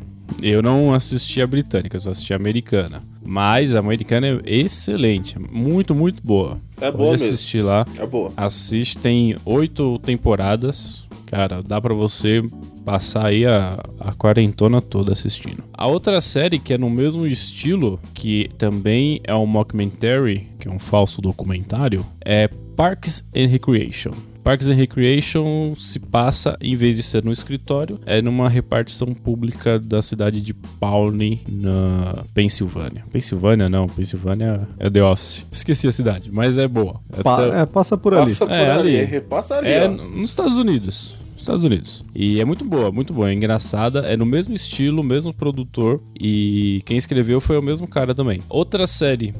Eu 0.42 0.62
não 0.62 0.94
assisti 0.94 1.42
a 1.42 1.46
britânica, 1.46 1.98
eu 1.98 2.00
só 2.00 2.10
assisti 2.12 2.32
a 2.32 2.36
americana. 2.36 3.00
Mas 3.24 3.74
a 3.74 3.78
americana 3.78 4.26
é 4.26 4.40
excelente, 4.44 5.38
muito, 5.38 5.94
muito 5.94 6.22
boa. 6.22 6.58
É 6.76 6.90
Pode 6.90 6.96
boa 6.96 7.10
mesmo. 7.12 7.26
assistir 7.28 7.62
lá. 7.62 7.86
É 7.98 8.06
boa. 8.06 8.32
Assiste, 8.36 8.98
tem 8.98 9.36
oito 9.44 9.98
temporadas. 10.00 11.04
Cara, 11.26 11.62
dá 11.62 11.80
pra 11.80 11.94
você 11.94 12.42
passar 12.84 13.26
aí 13.26 13.46
a, 13.46 13.78
a 13.98 14.12
quarentona 14.14 14.80
toda 14.80 15.12
assistindo. 15.12 15.64
A 15.72 15.88
outra 15.88 16.20
série 16.20 16.58
que 16.58 16.74
é 16.74 16.78
no 16.78 16.90
mesmo 16.90 17.26
estilo, 17.26 17.98
que 18.12 18.50
também 18.58 19.20
é 19.24 19.34
um 19.34 19.46
mockumentary, 19.46 20.46
que 20.60 20.68
é 20.68 20.70
um 20.70 20.78
falso 20.78 21.20
documentário, 21.22 22.04
é 22.24 22.48
Parks 22.76 23.24
and 23.34 23.46
Recreation. 23.48 24.12
Parks 24.44 24.68
and 24.68 24.74
Recreation 24.74 25.74
se 25.74 25.98
passa, 25.98 26.56
em 26.60 26.76
vez 26.76 26.96
de 26.96 27.02
ser 27.02 27.24
no 27.24 27.32
escritório, 27.32 27.98
é 28.04 28.20
numa 28.20 28.48
repartição 28.48 29.08
pública 29.14 29.78
da 29.78 30.02
cidade 30.02 30.40
de 30.42 30.52
Pawnee, 30.52 31.40
na 31.50 32.12
Pensilvânia. 32.34 33.04
Pensilvânia 33.10 33.68
não, 33.70 33.88
Pensilvânia 33.88 34.68
é 34.78 34.90
The 34.90 35.02
Office. 35.02 35.46
Esqueci 35.50 35.88
a 35.88 35.92
cidade, 35.92 36.30
mas 36.30 36.58
é 36.58 36.68
boa. 36.68 37.00
É 37.12 37.22
Pa- 37.22 37.36
ta- 37.36 37.56
é, 37.60 37.66
passa 37.66 37.96
por 37.96 38.12
ali. 38.14 38.30
Passa 38.32 38.46
por 38.46 38.52
É, 38.54 38.70
ali. 38.70 39.00
ali. 39.00 39.20
Passa 39.22 39.54
ali, 39.56 39.68
é 39.68 39.86
ó. 39.86 39.90
nos 39.90 40.28
Estados 40.30 40.56
Unidos. 40.56 41.18
Estados 41.36 41.64
Unidos. 41.64 42.02
E 42.14 42.40
é 42.40 42.44
muito 42.44 42.64
boa, 42.64 42.90
muito 42.90 43.12
boa. 43.12 43.28
É 43.30 43.32
engraçada. 43.34 44.00
É 44.00 44.16
no 44.16 44.24
mesmo 44.24 44.54
estilo, 44.54 45.02
mesmo 45.02 45.32
produtor. 45.32 46.00
E 46.18 46.80
quem 46.86 46.96
escreveu 46.96 47.38
foi 47.40 47.58
o 47.58 47.62
mesmo 47.62 47.86
cara 47.86 48.14
também. 48.14 48.40
Outra 48.48 48.86
série. 48.86 49.34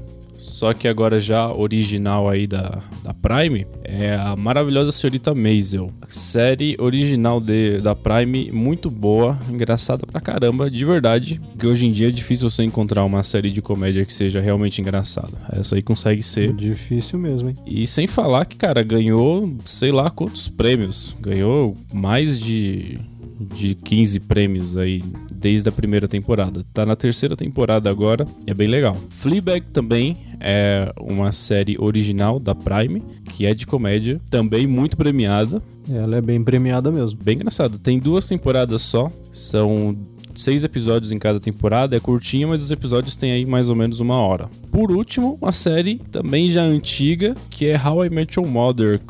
Só 0.44 0.74
que 0.74 0.86
agora 0.86 1.18
já 1.18 1.50
original 1.50 2.28
aí 2.28 2.46
da, 2.46 2.82
da 3.02 3.14
Prime 3.14 3.66
é 3.82 4.14
a 4.14 4.36
maravilhosa 4.36 4.92
Senhorita 4.92 5.34
Maisel. 5.34 5.90
Série 6.08 6.76
original 6.78 7.40
de, 7.40 7.78
da 7.78 7.96
Prime, 7.96 8.50
muito 8.52 8.90
boa, 8.90 9.38
engraçada 9.50 10.06
pra 10.06 10.20
caramba, 10.20 10.70
de 10.70 10.84
verdade. 10.84 11.40
Que 11.58 11.66
hoje 11.66 11.86
em 11.86 11.92
dia 11.92 12.08
é 12.08 12.10
difícil 12.10 12.48
você 12.48 12.62
encontrar 12.62 13.04
uma 13.04 13.22
série 13.22 13.50
de 13.50 13.62
comédia 13.62 14.04
que 14.04 14.12
seja 14.12 14.40
realmente 14.40 14.80
engraçada. 14.80 15.32
Essa 15.52 15.76
aí 15.76 15.82
consegue 15.82 16.22
ser. 16.22 16.52
Difícil 16.52 17.18
mesmo, 17.18 17.48
hein? 17.48 17.56
E 17.66 17.86
sem 17.86 18.06
falar 18.06 18.44
que, 18.44 18.56
cara, 18.56 18.82
ganhou 18.82 19.52
sei 19.64 19.90
lá 19.90 20.10
quantos 20.10 20.46
prêmios. 20.46 21.16
Ganhou 21.20 21.76
mais 21.92 22.38
de 22.38 22.98
de 23.44 23.74
15 23.74 24.20
prêmios 24.20 24.76
aí 24.76 25.02
desde 25.34 25.68
a 25.68 25.72
primeira 25.72 26.08
temporada. 26.08 26.64
Tá 26.72 26.86
na 26.86 26.96
terceira 26.96 27.36
temporada 27.36 27.90
agora, 27.90 28.26
é 28.46 28.54
bem 28.54 28.68
legal. 28.68 28.96
Fleabag 29.10 29.66
também 29.72 30.16
é 30.40 30.92
uma 30.98 31.32
série 31.32 31.76
original 31.78 32.38
da 32.38 32.54
Prime, 32.54 33.02
que 33.30 33.46
é 33.46 33.54
de 33.54 33.66
comédia, 33.66 34.20
também 34.30 34.66
muito 34.66 34.96
premiada. 34.96 35.62
Ela 35.88 36.16
é 36.16 36.20
bem 36.20 36.42
premiada 36.42 36.90
mesmo. 36.90 37.18
Bem 37.22 37.36
engraçado. 37.36 37.78
Tem 37.78 37.98
duas 37.98 38.26
temporadas 38.26 38.82
só, 38.82 39.12
são 39.32 39.96
seis 40.34 40.64
episódios 40.64 41.12
em 41.12 41.18
cada 41.18 41.40
temporada, 41.40 41.96
é 41.96 42.00
curtinha, 42.00 42.46
mas 42.46 42.62
os 42.62 42.70
episódios 42.70 43.16
têm 43.16 43.32
aí 43.32 43.44
mais 43.44 43.68
ou 43.68 43.76
menos 43.76 44.00
uma 44.00 44.16
hora. 44.16 44.48
Por 44.70 44.90
último, 44.90 45.38
uma 45.40 45.52
série 45.52 46.00
também 46.10 46.50
já 46.50 46.62
antiga, 46.62 47.34
que 47.50 47.66
é 47.66 47.80
How 47.80 48.06
I 48.06 48.10
Met 48.10 48.38
Your 48.38 48.48
Mother, 48.48 49.00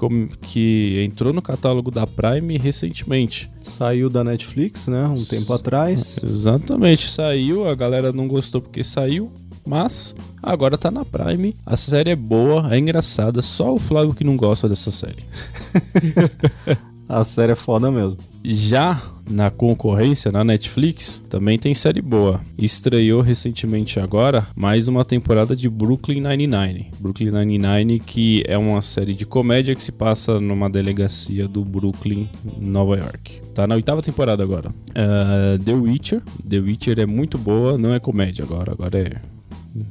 que 0.40 1.02
entrou 1.04 1.33
no 1.33 1.43
catálogo 1.43 1.90
da 1.90 2.07
Prime 2.07 2.57
recentemente. 2.59 3.49
Saiu 3.61 4.11
da 4.11 4.23
Netflix, 4.23 4.88
né, 4.88 5.07
um 5.07 5.25
tempo 5.25 5.52
atrás. 5.52 6.19
Exatamente, 6.23 7.11
saiu, 7.11 7.69
a 7.69 7.75
galera 7.75 8.12
não 8.12 8.28
gostou 8.28 8.61
porque 8.61 8.85
saiu, 8.85 9.31
mas 9.66 10.14
agora 10.43 10.76
tá 10.76 10.90
na 10.90 11.04
Prime. 11.04 11.54
A 11.64 11.76
série 11.76 12.11
é 12.11 12.16
boa, 12.16 12.75
é 12.75 12.78
engraçada, 12.78 13.40
só 13.40 13.75
o 13.75 13.78
Flávio 13.78 14.14
que 14.14 14.25
não 14.25 14.37
gosta 14.37 14.69
dessa 14.69 14.90
série. 14.90 15.25
a 17.09 17.25
série 17.25 17.53
é 17.53 17.57
foda 17.57 17.91
mesmo. 17.91 18.17
Já 18.45 19.03
na 19.29 19.51
concorrência, 19.51 20.31
na 20.31 20.45
Netflix, 20.45 21.23
também 21.31 21.59
tem 21.59 21.75
série 21.75 22.03
boa. 22.03 22.41
Estreou 22.59 23.23
recentemente 23.23 23.99
agora 23.99 24.47
mais 24.55 24.87
uma 24.87 25.05
temporada 25.05 25.57
de 25.57 25.69
Brooklyn 25.69 26.21
Nine-Nine. 26.21 26.91
Brooklyn 27.01 27.31
Nine-Nine, 27.31 28.01
que 28.01 28.43
é 28.47 28.59
uma 28.59 28.83
série 28.83 29.15
de 29.15 29.25
comédia 29.25 29.75
que 29.75 29.83
se 29.83 29.93
passa 29.93 30.39
numa 30.39 30.69
delegacia 30.69 31.49
do 31.49 31.65
Brooklyn, 31.65 32.29
Nova 32.59 32.97
York. 32.99 33.41
Tá 33.55 33.67
na 33.67 33.77
oitava 33.77 34.03
temporada 34.03 34.43
agora. 34.43 34.69
Uh, 34.91 35.59
The 35.65 35.73
Witcher. 35.73 36.23
The 36.49 36.59
Witcher 36.59 37.01
é 37.01 37.07
muito 37.07 37.39
boa, 37.39 37.79
não 37.79 37.95
é 37.95 37.99
comédia 37.99 38.45
agora, 38.45 38.73
agora 38.73 38.99
é 38.99 39.34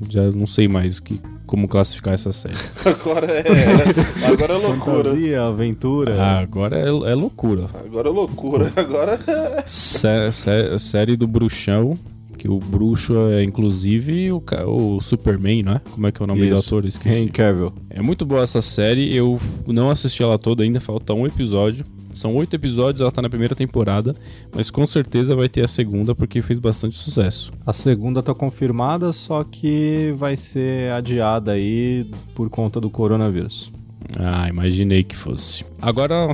já 0.10 0.24
não 0.32 0.48
sei 0.48 0.68
mais 0.68 1.00
que, 1.00 1.22
como 1.46 1.68
classificar 1.68 2.14
essa 2.14 2.32
série. 2.32 2.56
agora 2.86 3.28
é. 3.32 3.44
Agora 4.26 4.54
é 4.54 4.58
loucura. 4.58 5.04
Fantasia, 5.04 5.44
aventura. 5.44 6.16
Ah, 6.22 6.40
agora 6.40 6.78
é, 6.78 6.88
é, 6.88 7.16
loucura. 7.16 7.70
Agora 7.74 8.08
é 8.08 8.12
loucura. 8.12 8.72
Agora 8.76 9.20
é. 9.28 9.64
Sé, 9.66 10.32
sé, 10.32 10.80
série 10.80 11.16
do 11.16 11.28
bruxão. 11.28 11.98
Que 12.44 12.50
o 12.50 12.60
bruxo 12.60 13.16
é 13.30 13.42
inclusive 13.42 14.30
o, 14.30 14.44
o 14.66 15.02
Superman, 15.02 15.64
não 15.64 15.76
é? 15.76 15.80
Como 15.80 16.06
é 16.06 16.12
que 16.12 16.22
é 16.22 16.26
o 16.26 16.28
nome 16.28 16.42
Isso. 16.42 16.50
do 16.50 16.60
ator? 16.60 16.86
Esqueci. 16.86 17.20
Henry 17.20 17.32
Cavill. 17.32 17.72
É 17.90 18.02
muito 18.02 18.26
boa 18.26 18.44
essa 18.44 18.62
série. 18.62 19.16
Eu 19.16 19.40
não 19.66 19.90
assisti 19.90 20.22
ela 20.22 20.38
toda 20.38 20.62
ainda, 20.62 20.82
falta 20.82 21.14
um 21.14 21.26
episódio. 21.26 21.86
São 22.12 22.36
oito 22.36 22.54
episódios, 22.54 23.00
ela 23.00 23.14
tá 23.14 23.22
na 23.22 23.30
primeira 23.30 23.56
temporada, 23.56 24.14
mas 24.54 24.70
com 24.70 24.86
certeza 24.86 25.38
vai 25.38 25.48
ter 25.48 25.64
a 25.64 25.70
segunda 25.70 26.14
porque 26.14 26.42
fez 26.42 26.60
bastante 26.60 26.98
sucesso. 26.98 27.50
A 27.66 27.72
segunda 27.72 28.22
tá 28.22 28.36
confirmada, 28.36 29.14
só 29.14 29.46
que 29.46 30.14
vai 30.18 30.36
ser 30.36 30.92
adiada 30.92 31.54
aí 31.54 32.06
por 32.36 32.50
conta 32.50 32.82
do 32.82 32.90
coronavírus. 32.90 33.72
Ah, 34.20 34.50
imaginei 34.50 35.02
que 35.02 35.16
fosse. 35.16 35.64
Agora, 35.82 36.30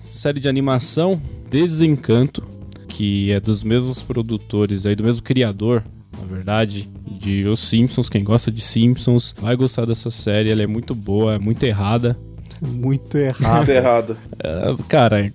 série 0.00 0.40
de 0.40 0.48
animação, 0.48 1.20
Desencanto, 1.50 2.44
que 2.90 3.30
é 3.30 3.40
dos 3.40 3.62
mesmos 3.62 4.02
produtores 4.02 4.84
aí, 4.84 4.96
do 4.96 5.04
mesmo 5.04 5.22
criador, 5.22 5.82
na 6.18 6.26
verdade, 6.26 6.88
de 7.08 7.46
Os 7.46 7.60
Simpsons. 7.60 8.08
Quem 8.08 8.24
gosta 8.24 8.50
de 8.50 8.60
Simpsons 8.60 9.34
vai 9.40 9.54
gostar 9.56 9.86
dessa 9.86 10.10
série, 10.10 10.50
ela 10.50 10.62
é 10.62 10.66
muito 10.66 10.94
boa, 10.94 11.36
é 11.36 11.38
muito 11.38 11.62
errada. 11.62 12.18
muito 12.60 13.16
errado. 13.16 13.56
Muito 13.56 13.70
errado. 13.70 14.16
É, 14.42 14.74
cara, 14.88 15.32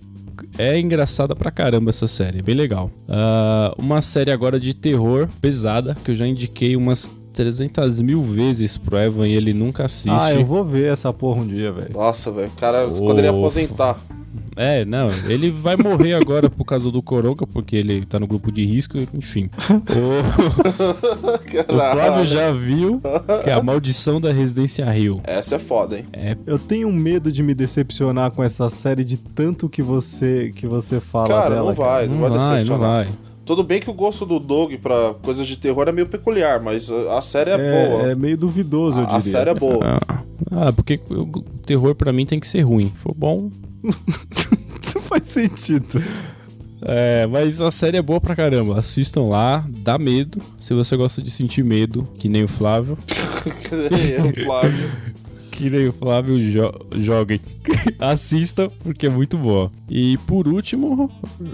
é 0.57 0.77
engraçada 0.77 1.35
pra 1.35 1.50
caramba 1.50 1.89
essa 1.89 2.07
série, 2.07 2.39
é 2.39 2.41
bem 2.41 2.55
legal. 2.55 2.91
Uh, 3.07 3.81
uma 3.81 4.01
série 4.01 4.31
agora 4.31 4.59
de 4.59 4.74
terror 4.74 5.29
pesada, 5.41 5.95
que 6.03 6.12
eu 6.12 6.15
já 6.15 6.27
indiquei 6.27 6.75
umas 6.75 7.09
300 7.33 8.01
mil 8.01 8.21
vezes 8.24 8.77
pro 8.77 8.97
Evan 8.97 9.27
e 9.27 9.33
ele 9.33 9.53
nunca 9.53 9.85
assiste. 9.85 10.09
Ah, 10.09 10.33
eu 10.33 10.45
vou 10.45 10.63
ver 10.63 10.91
essa 10.91 11.12
porra 11.13 11.41
um 11.41 11.47
dia, 11.47 11.71
velho. 11.71 11.93
Nossa, 11.93 12.31
velho, 12.31 12.50
o 12.50 12.59
cara 12.59 12.88
oh, 12.88 12.91
poderia 12.91 13.29
aposentar. 13.29 13.97
É, 14.55 14.85
não, 14.85 15.09
ele 15.27 15.50
vai 15.51 15.75
morrer 15.75 16.13
agora 16.13 16.50
por 16.50 16.63
causa 16.63 16.89
do 16.89 17.01
Coronga, 17.01 17.45
porque 17.45 17.75
ele 17.75 18.05
tá 18.05 18.19
no 18.19 18.25
grupo 18.25 18.51
de 18.51 18.63
risco, 18.65 18.97
enfim. 19.13 19.50
o... 19.69 20.15
o 21.74 21.93
Flávio 21.93 22.25
já 22.25 22.51
viu 22.51 23.01
que 23.43 23.50
é 23.50 23.53
a 23.53 23.62
maldição 23.62 24.21
da 24.21 24.31
Residência 24.31 24.89
Rio. 24.89 25.19
Essa 25.24 25.55
é 25.55 25.59
foda, 25.59 25.97
hein? 25.97 26.05
É. 26.13 26.38
Eu 26.45 26.57
tenho 26.57 26.91
medo 26.91 27.31
de 27.31 27.43
me 27.43 27.53
decepcionar 27.53 28.31
com 28.31 28.43
essa 28.43 28.69
série 28.69 29.03
de 29.03 29.17
tanto 29.17 29.67
que 29.67 29.81
você 29.81 30.53
que 30.55 30.65
você 30.65 31.00
fala 31.00 31.27
cara, 31.27 31.55
dela. 31.55 31.67
Não 31.67 31.74
vai, 31.74 32.07
não, 32.07 32.15
não 32.15 32.21
vai, 32.21 32.29
vai 32.29 32.39
decepcionar. 32.39 32.79
Não 32.79 32.88
vai. 32.88 33.25
Tudo 33.45 33.63
bem 33.63 33.79
que 33.79 33.89
o 33.89 33.93
gosto 33.93 34.25
do 34.25 34.39
Doug 34.39 34.74
pra 34.81 35.13
coisas 35.21 35.45
de 35.45 35.55
terror 35.55 35.88
é 35.88 35.91
meio 35.91 36.07
peculiar, 36.07 36.59
mas 36.59 36.89
a 36.89 37.21
série 37.21 37.51
é, 37.51 37.53
é 37.53 37.88
boa. 37.88 38.12
É 38.12 38.15
meio 38.15 38.35
duvidoso, 38.35 39.01
eu 39.01 39.05
diria. 39.05 39.19
A 39.19 39.21
série 39.21 39.50
é 39.51 39.53
boa. 39.53 39.79
Ah, 39.83 40.24
ah 40.51 40.74
porque 40.74 41.00
o 41.12 41.43
terror 41.63 41.93
para 41.93 42.12
mim 42.12 42.25
tem 42.25 42.39
que 42.39 42.47
ser 42.47 42.62
ruim. 42.62 42.91
For 43.03 43.13
bom, 43.13 43.51
Não 44.96 45.01
faz 45.01 45.25
sentido. 45.25 46.01
É, 46.82 47.25
mas 47.27 47.62
a 47.62 47.72
série 47.72 47.98
é 47.98 48.01
boa 48.01 48.22
pra 48.22 48.36
caramba. 48.36 48.77
Assistam 48.77 49.22
lá, 49.22 49.65
dá 49.80 49.98
medo. 49.98 50.42
Se 50.60 50.74
você 50.74 50.96
gosta 50.96 51.22
de 51.22 51.32
sentir 51.32 51.63
medo, 51.63 52.04
que 52.18 52.30
nem 52.30 52.44
o 52.44 52.48
Flávio. 52.48 52.98
que 53.06 53.75
nem 53.75 54.32
o 54.32 54.46
Flávio. 54.46 54.92
que 55.51 55.70
nem 55.70 55.88
o 55.88 55.94
Flávio, 55.94 56.39
jo 56.39 56.72
joguem. 57.01 57.39
Assistam, 57.98 58.70
porque 58.84 59.08
é 59.08 59.10
muito 59.10 59.38
boa. 59.38 59.72
E 59.89 60.18
por 60.27 60.48
último, 60.48 61.10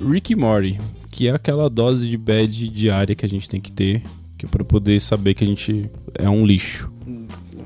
Rick 0.10 0.36
Morty, 0.36 0.80
que 1.12 1.28
é 1.28 1.32
aquela 1.32 1.70
dose 1.70 2.10
de 2.10 2.18
bad 2.18 2.68
diária 2.70 3.16
que 3.16 3.26
a 3.26 3.30
gente 3.30 3.48
tem 3.48 3.62
que 3.62 3.72
ter, 3.72 4.04
que 4.38 4.46
é 4.46 4.50
pra 4.50 4.64
poder 4.66 5.00
saber 5.00 5.34
que 5.34 5.44
a 5.44 5.48
gente 5.48 5.90
é 6.16 6.30
um 6.30 6.46
lixo. 6.46 6.92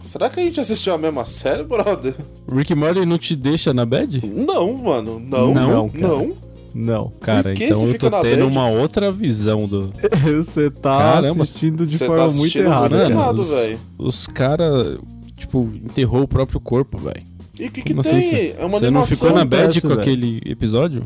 Será 0.05 0.29
que 0.29 0.39
a 0.39 0.43
gente 0.43 0.59
assistiu 0.61 0.93
a 0.93 0.97
mesma 0.97 1.25
série, 1.25 1.63
brother? 1.63 2.15
Rick 2.47 2.73
Morty 2.75 3.05
não 3.05 3.17
te 3.17 3.35
deixa 3.35 3.73
na 3.73 3.85
bad? 3.85 4.21
Não, 4.25 4.71
mano. 4.73 5.19
Não, 5.19 5.53
não. 5.53 5.89
Não. 5.93 6.29
Não. 6.75 7.11
Cara, 7.21 7.53
então 7.53 7.87
eu 7.87 7.97
tô 7.97 8.09
tendo 8.21 8.45
uma 8.47 8.69
outra 8.69 9.11
visão 9.11 9.67
do. 9.67 9.91
Você 10.35 10.69
tá 10.69 10.97
Caramba. 10.97 11.43
assistindo 11.43 11.85
de 11.85 11.97
forma 11.97 12.27
tá 12.27 12.33
muito 12.33 12.57
errada. 12.57 12.97
Muito 12.97 13.11
errado, 13.11 13.39
os, 13.39 13.51
os 13.97 14.27
caras, 14.27 14.97
tipo, 15.37 15.69
enterrou 15.83 16.23
o 16.23 16.27
próprio 16.27 16.59
corpo, 16.59 16.97
velho. 16.97 17.23
E 17.59 17.67
o 17.67 17.71
que, 17.71 17.81
que 17.81 17.93
tem? 17.93 18.19
Assim, 18.19 18.53
é 18.57 18.65
uma 18.65 18.79
Você 18.79 18.89
não 18.91 19.05
ficou 19.05 19.31
na 19.31 19.45
bad 19.45 19.81
com 19.81 19.93
aquele 19.93 20.41
episódio? 20.45 21.03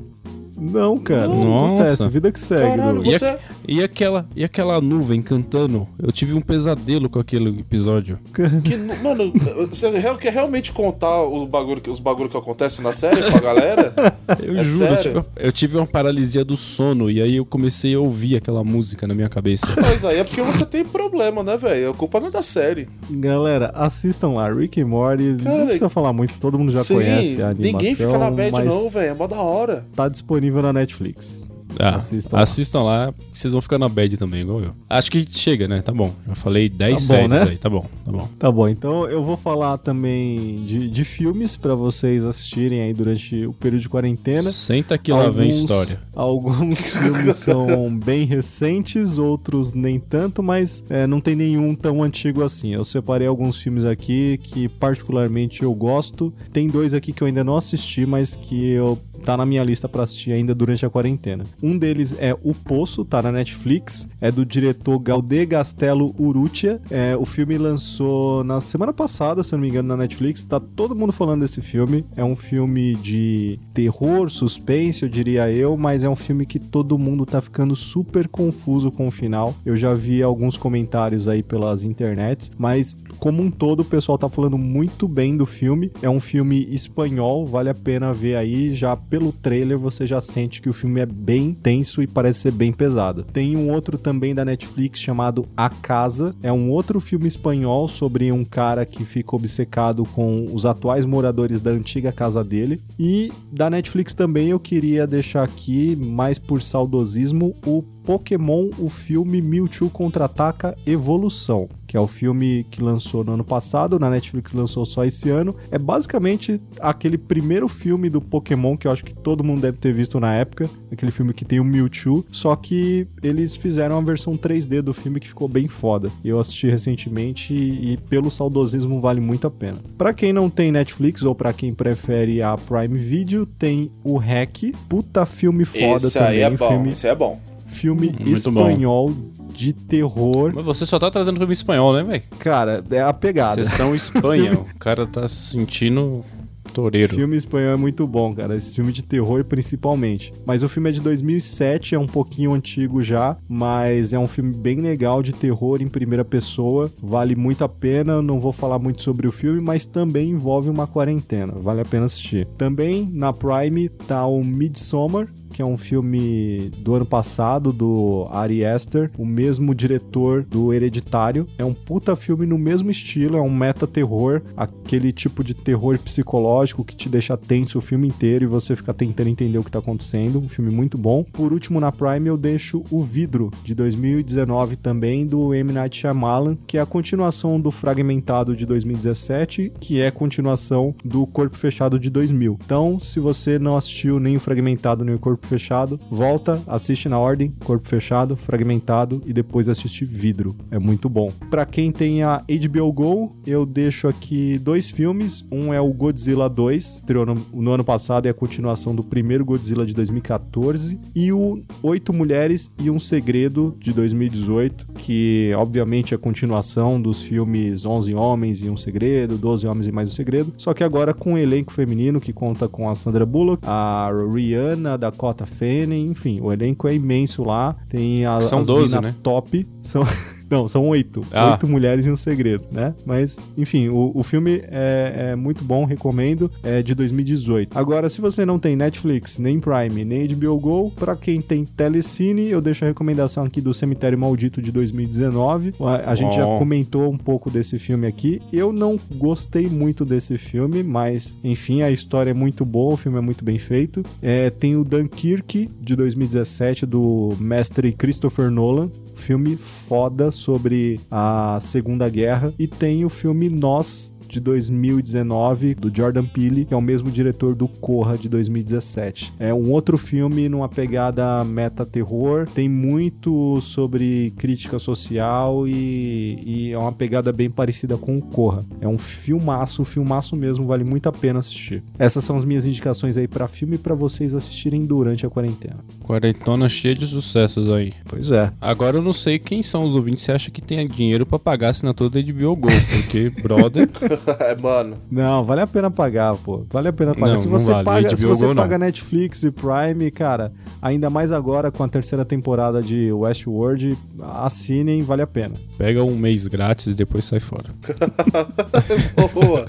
Não, 0.60 0.98
cara. 0.98 1.28
Não, 1.28 1.44
não 1.44 1.66
acontece. 1.75 2.08
Vida 2.10 2.32
que 2.32 2.39
segue. 2.39 2.78
Caralho, 2.78 3.04
você... 3.04 3.25
e, 3.25 3.28
a, 3.28 3.39
e, 3.68 3.84
aquela, 3.84 4.25
e 4.36 4.44
aquela 4.44 4.82
nuvem 4.82 5.22
cantando? 5.22 5.88
Eu 6.01 6.12
tive 6.12 6.34
um 6.34 6.42
pesadelo 6.42 7.10
com 7.10 7.20
aquele 7.20 7.60
episódio. 7.60 8.20
Que, 8.34 8.75
mano, 9.01 9.32
você 9.70 9.89
quer 10.20 10.34
realmente 10.34 10.72
contar 10.72 11.24
os 11.24 11.48
bagulho, 11.48 11.82
os 11.88 12.00
bagulho 12.00 12.30
que 12.30 12.38
acontece 12.38 12.82
na 12.82 12.92
série 12.94 13.22
pra 13.22 13.39
galera? 13.39 13.94
Eu 14.42 14.58
é 14.58 14.63
juro, 14.63 14.86
eu 14.86 14.98
tive, 15.01 15.25
eu 15.38 15.51
tive, 15.51 15.78
uma 15.78 15.88
paralisia 15.88 16.46
do 16.46 16.56
sono 16.56 17.10
e 17.10 17.20
aí 17.20 17.38
eu 17.38 17.46
comecei 17.46 17.96
a 17.96 18.00
ouvir 18.00 18.36
aquela 18.36 18.63
música 18.63 19.08
na 19.08 19.13
minha 19.16 19.28
cabeça. 19.28 19.68
Mas 19.75 20.06
aí 20.06 20.20
é 20.20 20.24
porque 20.24 20.42
você 20.42 20.66
tem 20.66 20.86
problema, 20.86 21.44
né, 21.44 21.58
velho? 21.58 21.89
A 21.89 21.94
culpa 21.94 22.20
não 22.20 22.28
é 22.28 22.32
da 22.32 22.44
série. 22.44 22.88
Galera, 23.10 23.72
assistam 23.74 24.30
lá, 24.30 24.51
Rick 24.51 24.80
e 24.80 24.84
Morty. 24.84 25.38
Cara, 25.44 25.58
não 25.58 25.66
precisa 25.66 25.89
falar 25.89 26.13
muito, 26.13 26.38
todo 26.38 26.60
mundo 26.60 26.72
já 26.72 26.84
sim, 26.84 26.96
conhece 26.96 27.42
a 27.42 27.50
animação. 27.50 27.80
Ninguém 27.80 27.96
fica 27.96 28.18
na 28.18 28.30
bad 28.30 28.66
não, 28.66 28.89
velho. 28.89 29.10
É 29.10 29.13
mó 29.16 29.28
da 29.28 29.42
hora. 29.42 29.86
Tá 29.96 30.08
disponível 30.08 30.49
disponível 30.50 30.62
na 30.62 30.74
Netflix. 30.74 31.48
Ah, 31.77 31.96
assistam, 31.96 32.38
assistam 32.39 32.84
lá. 32.84 33.06
lá. 33.06 33.13
vocês 33.34 33.53
vão 33.53 33.62
ficar 33.62 33.77
na 33.77 33.88
bad 33.88 34.18
também, 34.18 34.41
igual 34.41 34.60
eu. 34.60 34.74
Acho 34.89 35.12
que 35.12 35.24
chega, 35.32 35.68
né? 35.68 35.82
Tá 35.82 35.94
bom. 35.94 36.12
Já 36.27 36.36
falei 36.36 36.68
10 36.68 36.94
tá 36.94 37.00
séries 37.00 37.29
né? 37.29 37.44
aí, 37.44 37.58
tá 37.58 37.70
bom, 37.70 37.86
tá 38.03 38.12
bom. 38.12 38.29
Tá 38.39 38.51
bom, 38.51 38.68
então 38.68 39.08
eu 39.08 39.24
vou 39.24 39.38
falar 39.38 39.77
também 39.77 40.56
de, 40.56 40.89
de 40.89 41.03
filmes 41.06 41.56
para 41.56 41.75
vocês 41.75 42.25
assistirem 42.25 42.82
aí 42.82 42.94
durante 42.94 43.46
o 43.46 43.53
período 43.53 43.82
de 43.82 43.89
quarentena. 43.89 44.51
Senta 44.51 44.98
que 44.98 45.12
alguns, 45.12 45.27
lá 45.27 45.32
vem 45.32 45.50
história. 45.50 46.00
Alguns 46.15 46.89
filmes 46.91 47.36
são 47.36 47.96
bem 47.98 48.25
recentes, 48.25 49.18
outros 49.18 49.74
nem 49.74 50.00
tanto, 50.00 50.41
mas 50.41 50.84
é, 50.89 51.06
não 51.06 51.22
tem 51.22 51.36
nenhum 51.36 51.75
tão 51.75 52.03
antigo 52.03 52.44
assim. 52.44 52.74
Eu 52.74 52.84
separei 52.84 53.27
alguns 53.27 53.56
filmes 53.56 53.86
aqui 53.86 54.38
que 54.39 54.68
particularmente 54.68 55.62
eu 55.62 55.74
gosto. 55.74 56.34
Tem 56.51 56.68
dois 56.68 56.94
aqui 56.96 57.13
que 57.13 57.22
eu 57.22 57.27
ainda 57.27 57.44
não 57.44 57.56
assisti, 57.56 58.06
mas 58.06 58.36
que 58.36 58.72
eu 58.72 58.98
tá 59.29 59.38
na 59.38 59.45
minha 59.45 59.63
lista 59.63 59.88
para 59.88 60.01
assistir 60.01 60.31
ainda 60.31 60.55
durante 60.55 60.83
a 60.83 60.89
quarentena. 60.89 61.43
Um 61.62 61.77
deles 61.77 62.15
é 62.17 62.36
O 62.43 62.51
Poço, 62.51 63.05
tá 63.05 63.21
na 63.21 63.31
Netflix, 63.31 64.09
é 64.19 64.31
do 64.31 64.43
diretor 64.43 64.98
Gaudet 64.98 65.45
Gastello 65.45 66.15
Urrutia. 66.17 66.81
É, 66.89 67.15
o 67.15 67.25
filme 67.25 67.55
lançou 67.55 68.43
na 68.43 68.59
semana 68.59 68.91
passada, 68.91 69.43
se 69.43 69.51
não 69.51 69.59
me 69.59 69.69
engano, 69.69 69.89
na 69.89 69.98
Netflix. 69.98 70.41
Tá 70.41 70.59
todo 70.59 70.95
mundo 70.95 71.12
falando 71.12 71.41
desse 71.41 71.62
filme. 71.62 72.03
É 72.17 72.24
um 72.24 72.36
filme 72.36 72.95
de 72.95 73.59
terror, 73.71 74.31
suspense, 74.31 75.03
eu 75.03 75.09
diria 75.09 75.51
eu, 75.51 75.77
mas 75.77 76.03
é 76.03 76.09
um 76.09 76.15
filme 76.15 76.43
que 76.43 76.57
todo 76.57 76.98
mundo 76.98 77.24
tá 77.24 77.39
ficando 77.39 77.75
super 77.75 78.27
confuso 78.27 78.89
com 78.89 79.07
o 79.07 79.12
final. 79.12 79.53
Eu 79.63 79.77
já 79.77 79.93
vi 79.93 80.24
alguns 80.24 80.57
comentários 80.57 81.27
aí 81.27 81.43
pelas 81.43 81.83
internets, 81.83 82.50
mas 82.57 82.98
como 83.19 83.43
um 83.43 83.51
todo 83.51 83.81
o 83.81 83.86
pessoal 83.86 84.17
tá 84.17 84.27
falando 84.27 84.57
muito 84.57 85.07
bem 85.07 85.38
do 85.38 85.45
filme. 85.45 85.91
É 86.01 86.09
um 86.09 86.19
filme 86.19 86.67
espanhol, 86.74 87.45
vale 87.45 87.69
a 87.69 87.75
pena 87.75 88.12
ver 88.12 88.36
aí 88.36 88.74
já 88.74 88.98
pelo 88.98 89.19
trailer 89.32 89.78
você 89.78 90.08
já 90.08 90.22
sente 90.22 90.62
que 90.62 90.70
o 90.70 90.74
filme 90.74 91.02
é 91.02 91.06
bem 91.06 91.54
tenso 91.54 92.02
e 92.02 92.08
parece 92.08 92.40
ser 92.40 92.52
bem 92.52 92.74
pesado. 92.74 93.24
Tem 93.24 93.56
um 93.56 93.72
outro 93.72 93.98
também 93.98 94.34
da 94.34 94.46
Netflix 94.46 95.00
chamado 95.00 95.48
A 95.56 95.70
Casa. 95.70 96.36
É 96.42 96.52
um 96.52 96.72
outro 96.72 97.00
filme 97.00 97.28
espanhol 97.28 97.88
sobre 97.88 98.32
um 98.32 98.46
cara 98.46 98.86
que 98.86 99.04
fica 99.04 99.36
obcecado 99.36 100.06
com 100.06 100.48
os 100.54 100.66
atuais 100.66 101.06
moradores 101.06 101.62
da 101.62 101.72
antiga 101.72 102.12
casa 102.12 102.44
dele. 102.44 102.82
E 102.98 103.32
da 103.52 103.70
Netflix 103.70 104.14
também 104.14 104.50
eu 104.50 104.60
queria 104.60 105.06
deixar 105.06 105.44
aqui, 105.44 105.96
mais 105.96 106.40
por 106.40 106.62
saudosismo, 106.62 107.56
o 107.66 107.84
Pokémon, 108.04 108.70
o 108.80 108.90
filme 108.90 109.42
Mewtwo 109.42 109.90
Contra-Ataca 109.90 110.76
Evolução, 110.86 111.70
que 111.89 111.98
é 111.98 112.00
o 112.00 112.05
filme 112.05 112.63
que 112.69 112.84
lançou 112.84 113.24
no 113.24 113.34
ano 113.34 113.43
passado, 113.43 113.98
na 113.98 114.12
Netflix 114.12 114.53
lançou 114.53 114.86
só 114.86 115.03
esse 115.03 115.27
ano. 115.31 115.55
É 115.72 115.79
basicamente 115.79 116.62
aquele 116.79 117.17
primeiro 117.17 117.67
filme 117.67 118.12
do 118.12 118.22
Pokémon 118.22 118.77
que 118.77 118.86
eu 118.86 118.91
acho 118.91 119.03
que 119.03 119.12
todo 119.12 119.43
mundo 119.43 119.62
deve 119.62 119.79
ter 119.79 119.91
visto 119.91 120.19
na 120.19 120.36
época, 120.36 120.69
aquele 120.91 121.12
filme 121.12 121.34
que 121.34 121.43
tem 121.43 121.60
o 121.60 121.65
Mewtwo, 121.65 122.24
só 122.31 122.55
que 122.55 123.08
eles 123.24 123.55
fizeram 123.55 123.98
a 123.98 124.01
versão 124.01 124.34
3D 124.34 124.84
do 124.84 124.93
filme 124.93 125.19
que 125.19 125.27
ficou 125.27 125.48
bem 125.48 125.67
foda. 125.67 126.12
Eu 126.24 126.39
assisti 126.39 126.69
recentemente 126.69 127.55
e, 127.55 127.93
e 127.93 127.98
pelo 127.98 128.29
saudosismo 128.29 129.01
vale 129.01 129.19
muito 129.19 129.48
a 129.48 129.50
pena. 129.50 129.79
Para 129.98 130.13
quem 130.13 130.31
não 130.31 130.48
tem 130.48 130.72
Netflix 130.72 131.24
ou 131.24 131.34
para 131.34 131.51
quem 131.53 131.74
prefere 131.74 132.39
a 132.39 132.55
Prime 132.55 133.00
Video, 133.00 133.48
tem 133.48 133.89
o 134.03 134.15
Hack, 134.17 134.75
puta 134.88 135.25
filme 135.25 135.65
foda 135.65 136.05
Esse 136.05 136.19
também, 136.19 136.29
aí 136.29 136.41
é 136.41 136.50
bom, 136.51 136.67
filme 136.67 136.91
esse 136.91 137.08
é 137.08 137.15
bom. 137.15 137.39
filme 137.65 138.12
Muito 138.12 138.29
espanhol 138.29 139.12
de 139.60 139.74
terror. 139.74 140.54
Mas 140.56 140.63
você 140.63 140.86
só 140.86 140.98
tá 140.98 141.12
trazendo 141.12 141.38
filme 141.38 141.51
espanhol, 141.51 141.94
né, 141.94 142.01
velho? 142.01 142.24
Cara, 142.39 142.82
é 142.89 143.01
a 143.01 143.12
pegada. 143.12 143.63
Sessão 143.66 143.94
Espanha. 143.94 144.54
o 144.54 144.80
cara 144.80 145.06
tá 145.06 145.28
se 145.28 145.51
sentindo 145.51 146.24
toureiro. 146.70 147.13
Filme 147.13 147.36
espanhol 147.36 147.74
é 147.74 147.75
muito 147.75 148.08
bom, 148.08 148.34
cara. 148.34 148.56
Esse 148.56 148.75
filme 148.75 148.94
de 148.94 149.04
terror, 149.04 149.44
principalmente. 149.44 150.34
Mas 150.46 150.63
o 150.63 150.70
filme 150.70 150.89
é 150.89 150.94
de 150.94 151.01
2007, 151.01 151.96
é 151.96 152.00
um 152.00 152.08
pouquinho 152.08 152.54
antigo 152.54 153.04
já, 153.04 153.36
mas 153.50 154.13
é 154.13 154.20
um 154.20 154.28
filme 154.28 154.54
bem 154.54 154.80
legal 154.80 155.22
de 155.22 155.34
terror 155.34 155.82
em 155.82 155.89
primeira 155.89 156.24
pessoa. 156.24 156.89
Vale 157.01 157.36
muito 157.36 157.63
a 157.66 157.70
pena. 157.70 158.22
Não 158.22 158.39
vou 158.39 158.54
falar 158.54 158.80
muito 158.80 159.01
sobre 159.01 159.28
o 159.28 159.32
filme, 159.32 159.60
mas 159.60 159.86
também 159.86 160.30
envolve 160.30 160.70
uma 160.70 160.88
quarentena. 160.88 161.54
Vale 161.58 161.82
a 161.82 161.86
pena 161.86 162.06
assistir. 162.06 162.46
Também 162.58 163.10
na 163.12 163.34
Prime 163.34 163.89
tá 163.89 164.25
o 164.25 164.42
Midsommar, 164.42 165.28
que 165.60 165.63
é 165.63 165.66
um 165.66 165.78
filme 165.78 166.72
do 166.78 166.96
ano 166.96 167.06
passado, 167.06 167.74
do 167.74 168.25
Ari 168.32 168.63
Aster, 168.63 169.12
o 169.18 169.25
mesmo 169.25 169.75
diretor 169.75 170.42
do 170.42 170.74
Hereditário. 170.74 171.46
É 171.58 171.66
um 171.66 171.74
puta 171.74 172.16
filme 172.16 172.46
no 172.46 172.58
mesmo 172.58 172.89
estilo, 172.89 173.36
é 173.36 173.42
um 173.42 173.54
meta-terror, 173.54 174.42
aquele 174.56 175.12
tipo 175.12 175.44
de 175.44 175.54
terror 175.54 176.00
psicológico 176.00 176.86
que 176.86 176.96
te 176.96 177.10
deixa 177.10 177.36
tenso 177.36 177.78
o 177.78 177.82
filme 177.82 178.08
inteiro 178.08 178.46
e 178.46 178.48
você 178.48 178.74
fica 178.74 178.94
tentando 178.94 179.28
entender 179.28 179.58
o 179.58 179.63
que 179.66 179.70
tá 179.70 179.80
acontecendo. 179.80 180.39
Um 180.39 180.48
filme 180.48 180.74
muito 180.74 180.98
bom. 180.98 181.25
Por 181.25 181.51
último, 181.51 181.78
na 181.82 181.92
Prime, 181.92 182.30
eu 182.30 182.38
deixo 182.38 182.86
O 182.89 183.04
Vidro, 183.04 183.51
de 183.62 183.75
2019 183.75 184.78
também, 184.78 185.28
do 185.28 185.54
M. 185.54 185.74
Night 185.74 186.00
Shyamalan, 186.00 186.58
que 186.66 186.78
é 186.78 186.82
a 186.82 186.86
continuação 186.86 187.60
do 187.60 187.70
Fragmentado 187.70 188.56
de 188.56 188.66
2017, 188.66 189.74
que 189.78 190.00
é 190.00 190.08
a 190.08 190.12
continuação 190.12 190.96
do 191.04 191.28
Corpo 191.28 191.58
Fechado 191.58 192.00
de 192.00 192.10
2000. 192.10 192.58
Então, 192.63 192.98
se 192.98 193.20
você 193.20 193.60
não 193.60 193.75
assistiu 193.75 194.22
nem 194.22 194.38
o 194.38 194.39
Fragmentado 194.39 195.04
nem 195.04 195.16
o 195.16 195.20
Corpo 195.20 195.49
Fechado, 195.50 196.00
volta, 196.10 196.62
assiste 196.68 197.10
na 197.10 197.20
ordem, 197.20 197.51
Corpo 197.65 197.89
Fechado, 197.89 198.36
Fragmentado 198.36 199.22
e 199.25 199.34
depois 199.34 199.68
assiste 199.68 200.06
Vidro. 200.06 200.56
É 200.70 200.77
muito 200.77 201.10
bom. 201.10 201.32
Pra 201.50 201.65
quem 201.65 201.91
tem 201.91 202.24
a 202.24 202.44
HBO 202.48 202.94
Go, 202.94 203.36
eu 203.46 203.65
deixo 203.65 204.08
aqui 204.08 204.58
dois 204.60 204.91
filmes. 204.91 205.44
Um 205.51 205.74
é 205.74 205.82
o 205.82 205.91
Godzilla 205.91 206.48
2, 206.48 206.86
estreou 206.86 207.25
no, 207.25 207.36
no 207.53 207.72
ano 207.72 207.84
passado 207.84 208.25
e 208.25 208.27
é 208.27 208.32
a 208.32 208.34
continuação 208.34 208.96
do 208.96 209.03
primeiro 209.03 209.44
Godzilla 209.44 209.86
de 209.86 209.94
2014, 209.94 211.00
e 211.15 211.32
o 211.32 211.62
Oito 211.82 212.13
Mulheres 212.13 212.72
e 212.79 212.89
um 212.89 213.00
Segredo 213.00 213.75
de 213.79 213.91
2018, 213.91 214.86
que 214.94 215.51
obviamente 215.56 216.13
é 216.13 216.15
a 216.15 216.20
continuação 216.20 217.01
dos 217.01 217.22
filmes 217.22 217.86
11 217.86 218.13
Homens 218.13 218.63
e 218.63 218.70
um 218.70 218.77
Segredo, 218.77 219.38
12 219.38 219.68
Homens 219.68 219.88
e 219.88 219.91
mais 219.91 220.12
um 220.12 220.13
Segredo, 220.13 220.53
só 220.58 220.74
que 220.74 220.84
agora 220.84 221.13
com 221.13 221.34
um 221.34 221.38
elenco 221.38 221.74
feminino 221.74 222.22
que 222.22 222.32
conta 222.32 222.68
com 222.68 222.89
a 222.89 222.96
Sandra 222.96 223.25
Bullock, 223.25 223.63
a 223.65 224.12
Rihanna, 224.34 224.98
Dakota 225.29 225.45
Fanning, 225.45 226.07
enfim, 226.07 226.39
o 226.41 226.51
elenco 226.51 226.88
é 226.88 226.95
imenso 226.95 227.43
lá, 227.43 227.75
tem 227.88 228.25
a, 228.25 228.41
São 228.41 228.59
as 228.59 228.67
12, 228.67 228.95
mina 228.95 229.07
né? 229.09 229.15
top, 229.21 229.65
são... 229.81 230.03
Não, 230.50 230.68
são 230.68 230.88
oito. 230.88 231.24
Ah. 231.32 231.51
Oito 231.51 231.68
mulheres 231.68 232.06
e 232.06 232.12
um 232.12 232.18
segredo, 232.18 232.65
né? 232.72 232.94
Mas, 233.06 233.38
enfim, 233.58 233.89
o, 233.89 234.12
o 234.15 234.24
filme 234.24 234.62
é, 234.65 235.32
é 235.32 235.36
muito 235.36 235.63
bom, 235.63 235.86
recomendo. 235.86 236.50
É 236.64 236.81
de 236.81 236.96
2018. 236.96 237.77
Agora, 237.77 238.09
se 238.09 238.20
você 238.20 238.46
não 238.46 238.57
tem 238.57 238.75
Netflix, 238.75 239.38
nem 239.38 239.59
Prime, 239.59 240.03
nem 240.03 240.27
HBO 240.27 240.57
Go, 240.59 240.92
pra 240.92 241.16
quem 241.16 241.42
tem 241.42 241.66
Telecine, 241.66 242.50
eu 242.50 242.62
deixo 242.62 242.83
a 242.83 242.88
recomendação 242.88 243.44
aqui 243.44 243.62
do 243.62 243.74
Cemitério 243.74 244.18
Maldito 244.18 244.62
de 244.62 244.72
2019. 244.72 245.74
A, 245.79 246.12
a 246.12 246.16
gente 246.16 246.35
já 246.35 246.44
comentou 246.44 247.12
um 247.12 247.18
pouco 247.18 247.51
desse 247.51 247.77
filme 247.77 248.07
aqui. 248.07 248.42
Eu 248.51 248.72
não 248.72 249.00
gostei 249.16 249.68
muito 249.68 250.03
desse 250.03 250.38
filme, 250.38 250.81
mas, 250.81 251.38
enfim, 251.44 251.81
a 251.81 251.92
história 251.92 252.31
é 252.31 252.33
muito 252.33 252.66
boa, 252.66 252.94
o 252.94 252.98
filme 252.98 253.18
é 253.18 253.22
muito 253.22 253.46
bem 253.46 253.59
feito. 253.59 254.03
É, 254.22 254.50
tem 254.50 254.75
o 254.75 254.83
Dunkirk, 254.83 255.70
de 255.79 255.96
2017, 255.96 256.85
do 256.85 257.35
mestre 257.40 257.92
Christopher 257.92 258.50
Nolan 258.50 258.90
filme 259.20 259.55
foda 259.58 260.32
sobre 260.32 261.00
a 261.12 261.60
Segunda 261.62 262.10
Guerra 262.10 262.51
e 262.58 262.68
tem 262.68 263.05
o 263.05 263.10
filme 263.10 263.50
Nós 263.50 264.12
de 264.29 264.39
2019 264.39 265.75
do 265.75 265.94
Jordan 265.94 266.24
Peele, 266.24 266.65
que 266.65 266.74
é 266.74 266.77
o 266.77 266.81
mesmo 266.81 267.09
diretor 267.09 267.55
do 267.55 267.68
Corra 267.68 268.18
de 268.18 268.29
2017. 268.29 269.33
É 269.39 269.53
um 269.53 269.72
outro 269.72 269.98
filme 269.98 270.48
numa 270.48 270.70
pegada 270.70 271.44
meta 271.44 271.85
terror, 271.85 272.48
tem 272.53 272.70
muito 272.70 273.59
sobre 273.61 274.31
crítica 274.37 274.77
social 274.77 275.68
e, 275.68 276.39
e 276.46 276.72
é 276.72 276.77
uma 276.77 276.92
pegada 276.92 277.31
bem 277.31 277.50
parecida 277.50 277.98
com 277.98 278.18
o 278.18 278.22
Corra. 278.22 278.63
É 278.79 278.87
um 278.87 278.98
filmaço, 278.98 279.83
filmaço 279.83 280.35
mesmo, 280.35 280.65
vale 280.65 280.83
muito 280.83 281.09
a 281.09 281.11
pena 281.11 281.39
assistir. 281.39 281.83
Essas 281.98 282.24
são 282.24 282.35
as 282.35 282.46
minhas 282.46 282.65
indicações 282.65 283.18
aí 283.18 283.27
pra 283.27 283.48
filme 283.48 283.75
e 283.75 283.79
pra 283.79 283.96
vocês 283.96 284.33
assistirem 284.33 284.85
durante 284.85 285.25
a 285.25 285.29
quarentena. 285.29 285.77
Quarentona 286.03 286.70
cheia 286.70 286.96
de 286.96 287.07
sucessos 287.07 287.72
aí. 287.72 287.94
Pois 288.05 288.31
é. 288.31 288.51
Agora 288.61 288.98
eu 288.98 289.01
não 289.01 289.13
sei 289.13 289.39
quem 289.39 289.63
são 289.63 289.83
os 289.83 289.96
ouvintes 289.96 290.25
que 290.25 290.31
acha 290.31 290.51
que 290.51 290.61
tem 290.61 290.87
dinheiro 290.87 291.25
pra 291.25 291.39
pagar 291.39 291.68
a 291.68 291.70
assinatura 291.72 292.09
da 292.09 292.22
HBO 292.22 292.55
Go, 292.55 292.68
porque, 292.92 293.31
brother, 293.42 293.89
mano. 294.62 294.98
Não, 295.12 295.44
vale 295.44 295.62
a 295.62 295.68
pena 295.68 295.90
pagar, 295.92 296.36
pô. 296.38 296.64
Vale 296.70 296.88
a 296.90 296.94
pena 296.94 297.14
pagar. 297.14 297.32
Não, 297.34 297.38
se 297.38 297.48
não 297.48 297.58
você 297.60 297.72
vale. 297.72 297.86
paga, 297.86 298.16
se 298.18 298.25
você 298.25 298.46
Go, 298.46 298.53
não. 298.53 298.62
paga 298.64 298.77
Netflix 298.77 299.44
e 299.44 299.51
Prime, 299.51 300.10
cara, 300.12 300.51
ainda 300.82 301.10
mais 301.10 301.32
agora 301.32 301.72
com 301.72 301.84
a 301.84 301.88
terceira 301.90 302.24
temporada 302.25 302.82
de 302.82 303.12
Westworld, 303.12 303.98
assinem, 304.22 305.01
vale 305.01 305.22
a 305.22 305.27
pena. 305.27 305.55
pega 305.77 306.03
um 306.03 306.16
mês 306.16 306.48
grátis 306.48 306.88
e 306.88 306.94
depois 306.96 307.25
sai 307.25 307.40
fora. 307.40 307.70
Boa. 309.34 309.66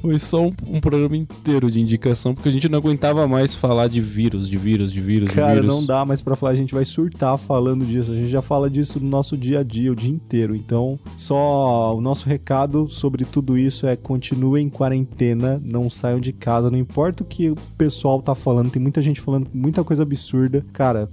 Foi 0.00 0.18
só 0.18 0.46
um, 0.46 0.52
um 0.68 0.80
programa 0.80 1.16
inteiro 1.16 1.70
de 1.70 1.80
indicação, 1.80 2.34
porque 2.34 2.48
a 2.48 2.52
gente 2.52 2.68
não 2.68 2.78
aguentava 2.78 3.26
mais 3.28 3.54
falar 3.54 3.88
de 3.88 4.00
vírus, 4.00 4.48
de 4.48 4.56
vírus, 4.56 4.92
de 4.92 5.00
vírus, 5.00 5.28
de 5.30 5.34
Cara, 5.34 5.54
vírus. 5.54 5.68
não 5.68 5.84
dá 5.84 6.04
mais 6.04 6.20
pra 6.20 6.36
falar, 6.36 6.52
a 6.52 6.56
gente 6.56 6.74
vai 6.74 6.84
surtar 6.84 7.36
falando 7.38 7.84
disso. 7.84 8.12
A 8.12 8.14
gente 8.14 8.30
já 8.30 8.42
fala 8.42 8.70
disso 8.70 8.98
no 9.00 9.08
nosso 9.08 9.36
dia 9.36 9.60
a 9.60 9.62
dia, 9.62 9.92
o 9.92 9.96
dia 9.96 10.10
inteiro. 10.10 10.54
Então, 10.54 10.98
só 11.16 11.94
o 11.96 12.00
nosso 12.00 12.28
recado 12.28 12.88
sobre 12.88 13.24
tudo 13.24 13.58
isso 13.58 13.86
é 13.86 13.89
continuem 13.96 14.66
em 14.66 14.70
quarentena, 14.70 15.60
não 15.64 15.88
saiam 15.88 16.20
de 16.20 16.32
casa, 16.32 16.70
não 16.70 16.78
importa 16.78 17.22
o 17.22 17.26
que 17.26 17.50
o 17.50 17.56
pessoal 17.76 18.20
tá 18.20 18.34
falando, 18.34 18.70
tem 18.70 18.82
muita 18.82 19.02
gente 19.02 19.20
falando 19.20 19.48
muita 19.52 19.84
coisa 19.84 20.02
absurda. 20.02 20.64
Cara, 20.72 21.08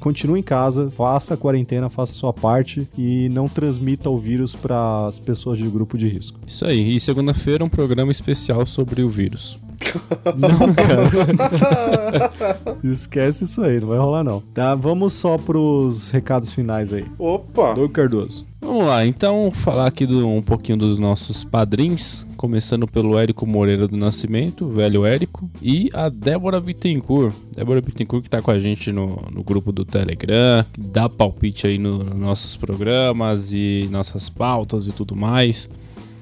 continue 0.00 0.40
em 0.40 0.42
casa, 0.42 0.90
faça 0.90 1.34
a 1.34 1.36
quarentena, 1.36 1.88
faça 1.88 2.12
a 2.12 2.16
sua 2.16 2.32
parte 2.32 2.88
e 2.98 3.28
não 3.28 3.48
transmita 3.48 4.10
o 4.10 4.18
vírus 4.18 4.56
para 4.56 5.06
as 5.06 5.18
pessoas 5.18 5.58
de 5.58 5.68
grupo 5.68 5.96
de 5.96 6.08
risco. 6.08 6.40
Isso 6.46 6.64
aí. 6.64 6.96
E 6.96 7.00
segunda-feira 7.00 7.64
um 7.64 7.68
programa 7.68 8.10
especial 8.10 8.66
sobre 8.66 9.02
o 9.02 9.10
vírus. 9.10 9.58
Não, 10.38 10.74
cara. 10.74 12.30
Esquece 12.84 13.44
isso 13.44 13.62
aí, 13.62 13.80
não 13.80 13.88
vai 13.88 13.98
rolar 13.98 14.22
não. 14.22 14.42
Tá, 14.52 14.74
vamos 14.74 15.14
só 15.14 15.38
pros 15.38 16.10
recados 16.10 16.52
finais 16.52 16.92
aí. 16.92 17.06
Opa. 17.18 17.72
Doug 17.72 17.90
Cardoso. 17.90 18.44
Vamos 18.60 18.84
lá, 18.84 19.06
então 19.06 19.50
falar 19.50 19.86
aqui 19.86 20.04
do- 20.04 20.28
um 20.28 20.42
pouquinho 20.42 20.76
dos 20.76 20.98
nossos 20.98 21.42
padrinhos, 21.42 22.26
começando 22.36 22.86
pelo 22.86 23.18
Érico 23.18 23.46
Moreira 23.46 23.88
do 23.88 23.96
Nascimento, 23.96 24.68
velho 24.68 25.06
Érico, 25.06 25.48
e 25.62 25.88
a 25.94 26.10
Débora 26.10 26.60
Bittencourt. 26.60 27.34
Débora 27.56 27.80
Bittencourt 27.80 28.22
que 28.22 28.28
tá 28.30 28.42
com 28.42 28.50
a 28.50 28.58
gente 28.58 28.92
no, 28.92 29.16
no 29.32 29.42
grupo 29.42 29.72
do 29.72 29.84
Telegram, 29.84 30.64
dá 30.78 31.08
palpite 31.08 31.66
aí 31.66 31.78
no- 31.78 32.04
nos 32.04 32.14
nossos 32.16 32.54
programas 32.54 33.50
e 33.52 33.88
nossas 33.90 34.28
pautas 34.28 34.86
e 34.86 34.92
tudo 34.92 35.16
mais. 35.16 35.70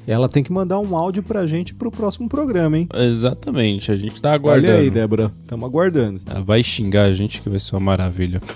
Ela 0.08 0.28
tem 0.28 0.42
que 0.42 0.50
mandar 0.50 0.78
um 0.78 0.96
áudio 0.96 1.22
pra 1.22 1.46
gente 1.46 1.74
pro 1.74 1.90
próximo 1.90 2.28
programa, 2.28 2.78
hein? 2.78 2.88
Exatamente, 2.94 3.92
a 3.92 3.96
gente 3.96 4.20
tá 4.22 4.32
aguardando. 4.32 4.72
Olha 4.72 4.80
aí, 4.80 4.90
Débora. 4.90 5.30
Tamo 5.46 5.66
aguardando. 5.66 6.20
Ela 6.26 6.40
vai 6.40 6.62
xingar 6.62 7.04
a 7.04 7.10
gente 7.10 7.42
que 7.42 7.48
vai 7.50 7.60
ser 7.60 7.74
uma 7.74 7.80
maravilha. 7.80 8.40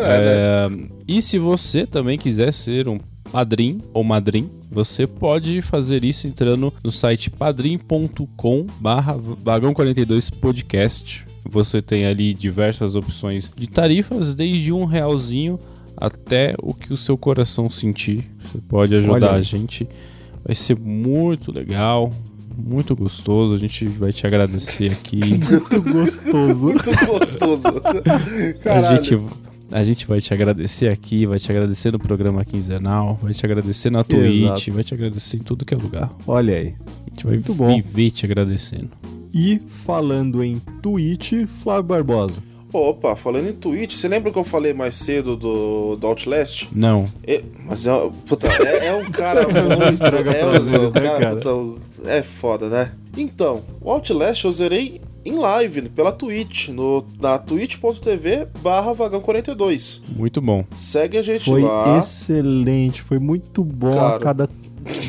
É, 0.00 0.68
e 1.06 1.20
se 1.22 1.38
você 1.38 1.86
também 1.86 2.18
quiser 2.18 2.52
ser 2.52 2.88
um 2.88 2.98
padrinho 3.30 3.80
ou 3.92 4.02
madrinho 4.02 4.50
você 4.70 5.06
pode 5.06 5.62
fazer 5.62 6.04
isso 6.04 6.26
entrando 6.26 6.72
no 6.84 6.90
site 6.90 7.30
padrim.com 7.30 8.66
barra 8.80 9.16
vagão 9.16 9.72
42 9.72 10.30
podcast. 10.30 11.24
Você 11.48 11.80
tem 11.80 12.06
ali 12.06 12.34
diversas 12.34 12.94
opções 12.94 13.50
de 13.56 13.68
tarifas, 13.68 14.34
desde 14.34 14.72
um 14.72 14.84
realzinho 14.84 15.58
até 15.96 16.54
o 16.62 16.74
que 16.74 16.92
o 16.92 16.96
seu 16.96 17.16
coração 17.16 17.70
sentir. 17.70 18.28
Você 18.42 18.58
pode 18.58 18.94
ajudar 18.94 19.34
a 19.34 19.42
gente. 19.42 19.88
Vai 20.48 20.54
ser 20.54 20.78
muito 20.78 21.52
legal, 21.52 22.10
muito 22.56 22.96
gostoso. 22.96 23.54
A 23.54 23.58
gente 23.58 23.86
vai 23.86 24.14
te 24.14 24.26
agradecer 24.26 24.90
aqui. 24.90 25.20
muito 25.20 25.82
gostoso. 25.82 26.64
muito 26.72 26.90
gostoso. 27.06 27.62
Caralho. 28.62 28.86
A 28.86 28.96
gente 28.96 29.18
a 29.70 29.84
gente 29.84 30.06
vai 30.06 30.18
te 30.22 30.32
agradecer 30.32 30.88
aqui, 30.88 31.26
vai 31.26 31.38
te 31.38 31.50
agradecer 31.52 31.92
no 31.92 31.98
programa 31.98 32.42
quinzenal, 32.46 33.18
vai 33.22 33.34
te 33.34 33.44
agradecer 33.44 33.90
na 33.90 34.02
Twitch, 34.02 34.44
Exato. 34.44 34.72
vai 34.72 34.84
te 34.84 34.94
agradecer 34.94 35.36
em 35.36 35.40
tudo 35.40 35.66
que 35.66 35.74
é 35.74 35.76
lugar. 35.76 36.10
Olha 36.26 36.56
aí. 36.56 36.74
A 37.06 37.10
gente 37.10 37.24
vai 37.26 37.34
Muito 37.34 37.52
bom. 37.52 37.76
viver 37.76 38.10
te 38.10 38.24
agradecendo. 38.24 38.88
E 39.34 39.60
falando 39.68 40.42
em 40.42 40.58
Twitch, 40.80 41.46
Flávio 41.46 41.82
Barbosa. 41.82 42.47
Opa, 42.72 43.16
falando 43.16 43.48
em 43.48 43.52
Twitch, 43.52 43.96
você 43.96 44.08
lembra 44.08 44.30
que 44.30 44.38
eu 44.38 44.44
falei 44.44 44.74
mais 44.74 44.94
cedo 44.94 45.36
do, 45.36 45.96
do 45.96 46.06
Outlast? 46.06 46.68
Não. 46.72 47.06
É, 47.26 47.42
mas 47.66 47.86
é, 47.86 48.10
puta, 48.26 48.46
é, 48.46 48.88
é, 48.88 48.94
um 48.94 49.10
cara 49.10 49.46
monstro. 49.48 50.16
é, 50.16 50.44
um, 50.44 50.90
né, 50.90 51.00
cara, 51.00 51.36
puta, 51.36 52.10
é 52.10 52.22
foda, 52.22 52.68
né? 52.68 52.92
Então, 53.16 53.62
o 53.80 53.90
Outlast 53.90 54.44
eu 54.44 54.52
zerei 54.52 55.00
em 55.24 55.36
live 55.36 55.88
pela 55.90 56.12
Twitch, 56.12 56.68
no, 56.68 57.04
na 57.20 57.38
twitch.tv 57.38 58.48
barra 58.62 58.94
vagão42. 58.94 60.00
Muito 60.08 60.40
bom. 60.40 60.64
Segue 60.78 61.18
a 61.18 61.22
gente 61.22 61.44
foi 61.44 61.62
lá. 61.62 61.84
Foi 61.84 61.98
excelente, 61.98 63.02
foi 63.02 63.18
muito 63.18 63.64
bom 63.64 63.94
Cara, 63.94 64.16
a 64.16 64.18
cada 64.18 64.50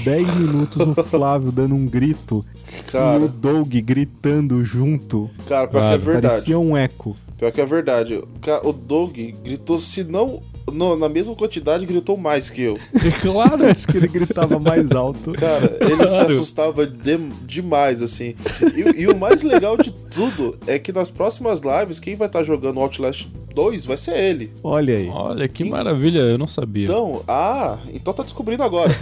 10 0.04 0.36
minutos 0.36 0.98
o 0.98 1.04
Flávio 1.04 1.52
dando 1.52 1.76
um 1.76 1.86
grito 1.86 2.46
cara, 2.92 3.20
e 3.20 3.26
o 3.26 3.28
Doug 3.28 3.74
gritando 3.76 4.64
junto. 4.64 5.30
Cara, 5.48 5.68
pior 5.68 5.90
que 5.90 5.94
é 5.94 5.98
verdade. 5.98 6.34
Parecia 6.34 6.60
um 6.60 6.76
eco. 6.76 7.16
Pior 7.40 7.52
que 7.54 7.62
é 7.62 7.66
verdade. 7.66 8.22
O 8.64 8.74
Doug 8.74 9.16
gritou, 9.16 9.80
se 9.80 10.04
não 10.04 10.42
no, 10.72 10.98
na 10.98 11.08
mesma 11.08 11.34
quantidade, 11.36 11.86
gritou 11.86 12.18
mais 12.18 12.50
que 12.50 12.64
eu. 12.64 12.74
claro, 13.22 13.66
acho 13.66 13.88
que 13.88 13.96
ele 13.96 14.10
gritava 14.10 14.60
mais 14.60 14.92
alto. 14.92 15.32
Cara, 15.32 15.78
ele 15.80 15.96
claro. 15.96 16.10
se 16.10 16.34
assustava 16.34 16.86
de, 16.86 17.18
demais, 17.46 18.02
assim. 18.02 18.36
E, 18.76 19.04
e, 19.04 19.08
o 19.08 19.16
mais 19.16 19.42
legal 19.42 19.78
de 19.78 19.90
tudo 19.92 20.58
é 20.68 20.78
que 20.78 20.92
nas 20.92 21.10
próximas 21.10 21.62
lives, 21.62 21.98
quem 21.98 22.16
vai 22.16 22.28
estar 22.28 22.40
tá 22.40 22.46
jogando 22.46 22.80
Outlast 22.82 23.28
2 23.56 23.86
vai 23.86 23.98
ser 23.98 24.18
ele. 24.18 24.52
Olha 24.62 24.98
aí. 24.98 25.08
Olha 25.08 25.48
que 25.48 25.64
e... 25.64 25.70
maravilha, 25.70 26.20
eu 26.20 26.38
não 26.38 26.48
sabia. 26.48 26.84
Então, 26.84 27.24
ah, 27.26 27.80
então 27.94 28.14
tá 28.14 28.24
descobrindo 28.24 28.64
agora. 28.64 28.92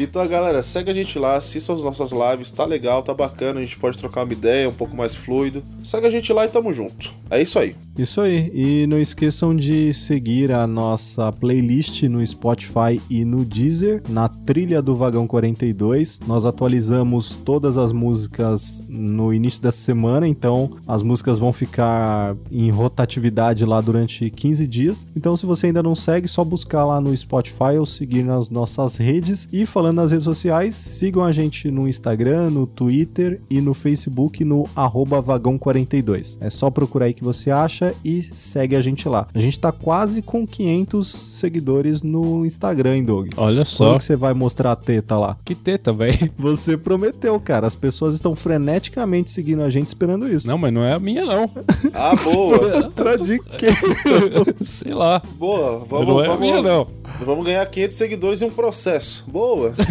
Então, 0.00 0.24
galera, 0.28 0.62
segue 0.62 0.92
a 0.92 0.94
gente 0.94 1.18
lá, 1.18 1.36
assista 1.36 1.72
as 1.72 1.82
nossas 1.82 2.12
lives, 2.12 2.52
tá 2.52 2.64
legal, 2.64 3.02
tá 3.02 3.12
bacana, 3.12 3.58
a 3.58 3.62
gente 3.64 3.76
pode 3.76 3.98
trocar 3.98 4.22
uma 4.22 4.32
ideia 4.32 4.68
um 4.68 4.72
pouco 4.72 4.96
mais 4.96 5.12
fluido. 5.12 5.60
Segue 5.82 6.06
a 6.06 6.10
gente 6.10 6.32
lá 6.32 6.44
e 6.44 6.48
tamo 6.48 6.72
junto. 6.72 7.12
É 7.28 7.42
isso 7.42 7.58
aí. 7.58 7.74
Isso 7.98 8.20
aí. 8.20 8.50
E 8.54 8.86
não 8.86 8.96
esqueçam 8.96 9.56
de 9.56 9.92
seguir 9.92 10.52
a 10.52 10.68
nossa 10.68 11.32
playlist 11.32 12.04
no 12.04 12.24
Spotify 12.24 13.02
e 13.10 13.24
no 13.24 13.44
Deezer, 13.44 14.00
na 14.08 14.28
trilha 14.28 14.80
do 14.80 14.94
Vagão 14.94 15.26
42. 15.26 16.20
Nós 16.28 16.46
atualizamos 16.46 17.36
todas 17.44 17.76
as 17.76 17.90
músicas 17.90 18.80
no 18.88 19.34
início 19.34 19.60
dessa 19.60 19.78
semana, 19.78 20.28
então 20.28 20.70
as 20.86 21.02
músicas 21.02 21.40
vão 21.40 21.52
ficar 21.52 22.36
em 22.52 22.70
rotatividade 22.70 23.64
lá 23.64 23.80
durante 23.80 24.30
15 24.30 24.64
dias. 24.68 25.06
Então, 25.16 25.36
se 25.36 25.44
você 25.44 25.66
ainda 25.66 25.82
não 25.82 25.96
segue, 25.96 26.28
só 26.28 26.44
buscar 26.44 26.84
lá 26.84 27.00
no 27.00 27.14
Spotify 27.16 27.78
ou 27.78 27.84
seguir 27.84 28.22
nas 28.22 28.48
nossas 28.48 28.96
redes. 28.96 29.48
E 29.52 29.66
falando 29.66 29.87
nas 29.92 30.10
redes 30.10 30.24
sociais, 30.24 30.74
sigam 30.74 31.22
a 31.22 31.32
gente 31.32 31.70
no 31.70 31.88
Instagram, 31.88 32.50
no 32.50 32.66
Twitter 32.66 33.40
e 33.50 33.60
no 33.60 33.74
Facebook 33.74 34.44
no 34.44 34.64
vagão42. 34.74 36.38
É 36.40 36.50
só 36.50 36.70
procurar 36.70 37.06
aí 37.06 37.14
que 37.14 37.24
você 37.24 37.50
acha 37.50 37.94
e 38.04 38.22
segue 38.34 38.76
a 38.76 38.80
gente 38.80 39.08
lá. 39.08 39.26
A 39.34 39.38
gente 39.38 39.58
tá 39.58 39.72
quase 39.72 40.22
com 40.22 40.46
500 40.46 41.08
seguidores 41.30 42.02
no 42.02 42.44
Instagram, 42.44 42.96
hein, 42.96 43.04
Doug? 43.04 43.30
Olha 43.36 43.64
só. 43.64 43.84
Quando 43.84 43.98
que 43.98 44.04
você 44.04 44.16
vai 44.16 44.34
mostrar 44.34 44.72
a 44.72 44.76
teta 44.76 45.16
lá? 45.16 45.36
Que 45.44 45.54
teta, 45.54 45.92
velho? 45.92 46.30
Você 46.38 46.76
prometeu, 46.76 47.38
cara. 47.40 47.66
As 47.66 47.74
pessoas 47.74 48.14
estão 48.14 48.34
freneticamente 48.34 49.30
seguindo 49.30 49.62
a 49.62 49.70
gente 49.70 49.88
esperando 49.88 50.28
isso. 50.28 50.46
Não, 50.46 50.58
mas 50.58 50.72
não 50.72 50.82
é 50.82 50.92
a 50.92 50.98
minha, 50.98 51.24
não. 51.24 51.50
Ah, 51.94 52.14
boa. 52.14 52.80
mostrar 52.80 53.16
de 53.16 53.38
quê? 53.38 53.68
Sei 54.62 54.94
lá. 54.94 55.22
Boa. 55.36 55.78
Vamos, 55.78 56.06
não 56.06 56.22
é 56.22 56.26
vamos, 56.26 56.36
a 56.36 56.40
minha, 56.40 56.62
não. 56.62 56.86
Vamos 57.24 57.44
ganhar 57.44 57.64
500 57.66 57.96
seguidores 57.96 58.42
em 58.42 58.46
um 58.46 58.50
processo. 58.50 59.24
Boa. 59.26 59.72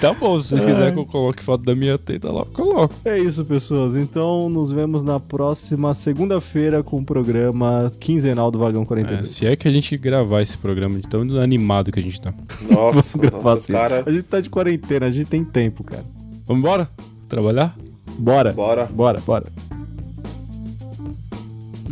Tá 0.00 0.12
bom, 0.12 0.38
se 0.40 0.48
vocês 0.48 0.64
quiserem 0.64 0.92
que 0.92 0.98
eu 0.98 1.06
coloque 1.06 1.42
foto 1.42 1.64
da 1.64 1.74
minha 1.74 1.96
teta 1.96 2.30
lá, 2.30 2.44
coloco. 2.44 2.94
É 3.04 3.18
isso, 3.18 3.44
pessoas. 3.44 3.96
Então, 3.96 4.48
nos 4.48 4.70
vemos 4.70 5.02
na 5.02 5.20
próxima 5.20 5.94
segunda-feira 5.94 6.82
com 6.82 6.98
o 6.98 7.04
programa 7.04 7.92
quinzenal 8.00 8.50
do 8.50 8.58
Vagão 8.58 8.84
42. 8.84 9.20
É, 9.20 9.32
se 9.32 9.46
é 9.46 9.56
que 9.56 9.68
a 9.68 9.70
gente 9.70 9.96
gravar 9.96 10.42
esse 10.42 10.58
programa 10.58 10.98
de 10.98 11.08
tão 11.08 11.22
animado 11.40 11.92
que 11.92 12.00
a 12.00 12.02
gente 12.02 12.20
tá. 12.20 12.34
Nossa, 12.68 13.16
gravar 13.18 13.54
assim. 13.54 13.72
cara... 13.72 14.02
A 14.04 14.10
gente 14.10 14.24
tá 14.24 14.40
de 14.40 14.50
quarentena, 14.50 15.06
a 15.06 15.10
gente 15.10 15.26
tem 15.26 15.44
tempo, 15.44 15.84
cara. 15.84 16.04
Vamos 16.46 16.62
embora? 16.62 16.88
Trabalhar? 17.28 17.74
Bora. 18.18 18.52
Bora. 18.52 18.86
Bora, 18.86 19.20
bora. 19.20 19.46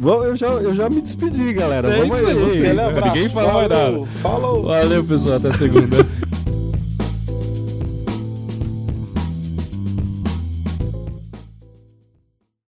Eu 0.02 0.36
já, 0.36 0.46
eu 0.46 0.74
já 0.74 0.88
me 0.88 1.00
despedi, 1.00 1.52
galera. 1.52 1.94
É 1.94 1.98
Vamos 2.00 2.24
aí. 2.24 2.36
aí. 2.36 3.02
Ninguém 3.04 3.28
fala 3.28 3.52
mais 3.52 3.68
nada. 3.68 4.06
Falou. 4.22 4.62
Valeu, 4.64 5.04
pessoal. 5.04 5.36
Até 5.36 5.52
segunda. 5.52 5.96